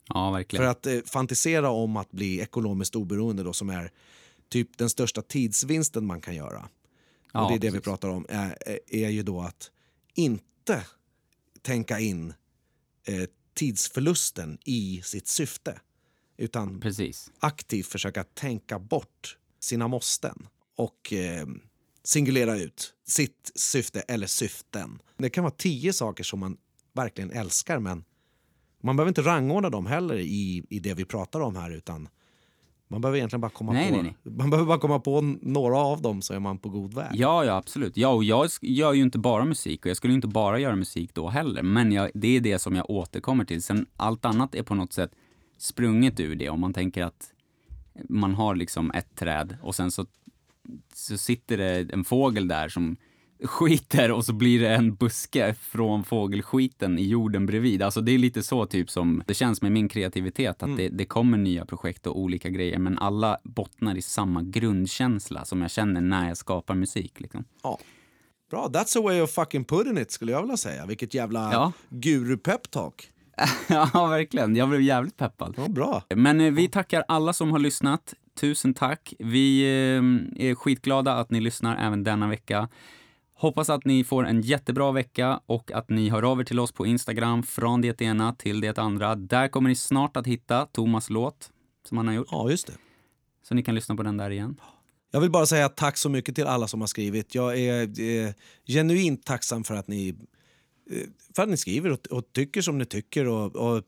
[0.08, 0.64] Ja, verkligen.
[0.64, 3.90] För att eh, fantisera om att bli ekonomiskt oberoende då, som är
[4.48, 6.68] typ den största tidsvinsten man kan göra.
[7.32, 9.70] Ja, och det är det vi pratar om, är, är ju då att
[10.14, 10.84] inte
[11.62, 12.34] tänka in
[13.04, 15.80] eh, tidsförlusten i sitt syfte.
[16.36, 17.30] Utan precis.
[17.38, 20.48] aktivt försöka tänka bort sina måsten.
[20.76, 21.46] Och eh,
[22.04, 25.02] singulera ut sitt syfte eller syften.
[25.16, 26.56] Det kan vara tio saker som man
[26.92, 28.04] verkligen älskar men
[28.86, 32.08] man behöver inte rangordna dem heller i, i det vi pratar om här utan
[32.88, 34.34] man behöver egentligen bara komma Nej, på nej, nej.
[34.36, 37.10] Man behöver bara komma på några av dem så är man på god väg.
[37.14, 37.96] Ja, ja, absolut.
[37.96, 41.14] Ja, och jag gör ju inte bara musik och jag skulle inte bara göra musik
[41.14, 41.62] då heller.
[41.62, 43.62] Men jag, det är det som jag återkommer till.
[43.62, 45.10] Sen allt annat är på något sätt
[45.58, 46.48] sprunget ur det.
[46.48, 47.32] Om man tänker att
[48.08, 50.06] man har liksom ett träd och sen så,
[50.94, 52.96] så sitter det en fågel där som
[53.44, 57.82] skiter och så blir det en buske från fågelskiten i jorden bredvid.
[57.82, 61.04] Alltså det är lite så typ som det känns med min kreativitet, att det, det
[61.04, 66.00] kommer nya projekt och olika grejer men alla bottnar i samma grundkänsla som jag känner
[66.00, 67.20] när jag skapar musik.
[67.20, 67.44] Liksom.
[67.62, 67.78] Ja.
[68.50, 70.86] Bra, that's a way of fucking putting it skulle jag vilja säga.
[70.86, 71.72] Vilket jävla Ja.
[71.88, 73.10] guru-peptalk.
[73.68, 74.56] ja, verkligen.
[74.56, 75.54] Jag blev jävligt peppad.
[75.56, 76.02] Ja, bra.
[76.14, 78.14] Men eh, vi tackar alla som har lyssnat.
[78.40, 79.14] Tusen tack.
[79.18, 82.68] Vi eh, är skitglada att ni lyssnar även denna vecka.
[83.38, 86.72] Hoppas att ni får en jättebra vecka och att ni hör av er till oss
[86.72, 89.14] på Instagram, från det ena till det andra.
[89.14, 91.50] Där kommer ni snart att hitta Thomas låt
[91.88, 92.28] som han har gjort.
[92.30, 92.72] Ja, just det.
[93.42, 94.60] Så ni kan lyssna på den där igen.
[95.10, 97.34] Jag vill bara säga tack så mycket till alla som har skrivit.
[97.34, 98.32] Jag är eh,
[98.66, 100.08] genuint tacksam för att ni,
[100.90, 101.02] eh,
[101.36, 103.26] för att ni skriver och, och tycker som ni tycker.
[103.26, 103.82] Och, och,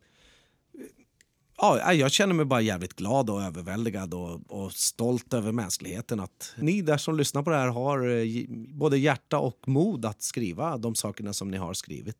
[1.58, 6.20] ja, jag känner mig bara jävligt glad och överväldigad och, och stolt över mänskligheten.
[6.20, 8.26] Att ni där som lyssnar på det här har eh,
[8.68, 12.16] både hjärta och mod att skriva de sakerna som ni har skrivit.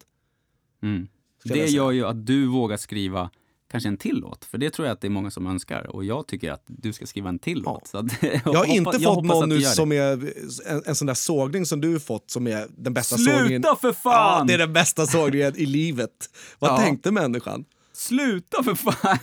[0.82, 1.08] Mm.
[1.44, 3.30] Det gör ju att du vågar skriva
[3.70, 5.86] kanske en till låt, för det tror jag att det är många som önskar.
[5.96, 7.72] Och jag tycker att du ska skriva en till Ja.
[7.72, 7.86] låt.
[7.86, 8.06] Så att,
[8.44, 10.12] Jag har inte fått någon nu som är
[10.66, 13.62] en, en sån där sågning som du fått som är den bästa sågningen.
[13.62, 14.46] Sluta för Ja, fan!
[14.46, 16.30] det är den bästa sågningen i livet.
[16.58, 16.76] Vad Ja.
[16.76, 17.64] tänkte människan?
[17.98, 19.18] Sluta för fan!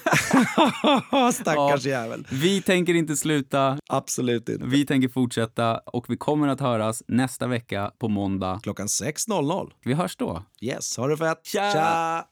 [1.33, 1.91] Stackars Ja.
[1.91, 2.27] jävel.
[2.31, 4.65] Vi tänker inte sluta, Absolut inte.
[4.65, 8.59] vi tänker fortsätta och vi kommer att höras nästa vecka på måndag.
[8.63, 9.71] Klockan 6.00.
[9.85, 10.43] Vi hörs då.
[10.61, 11.45] Yes, ha det fett.
[11.45, 11.71] Tja!
[11.73, 12.25] Tja!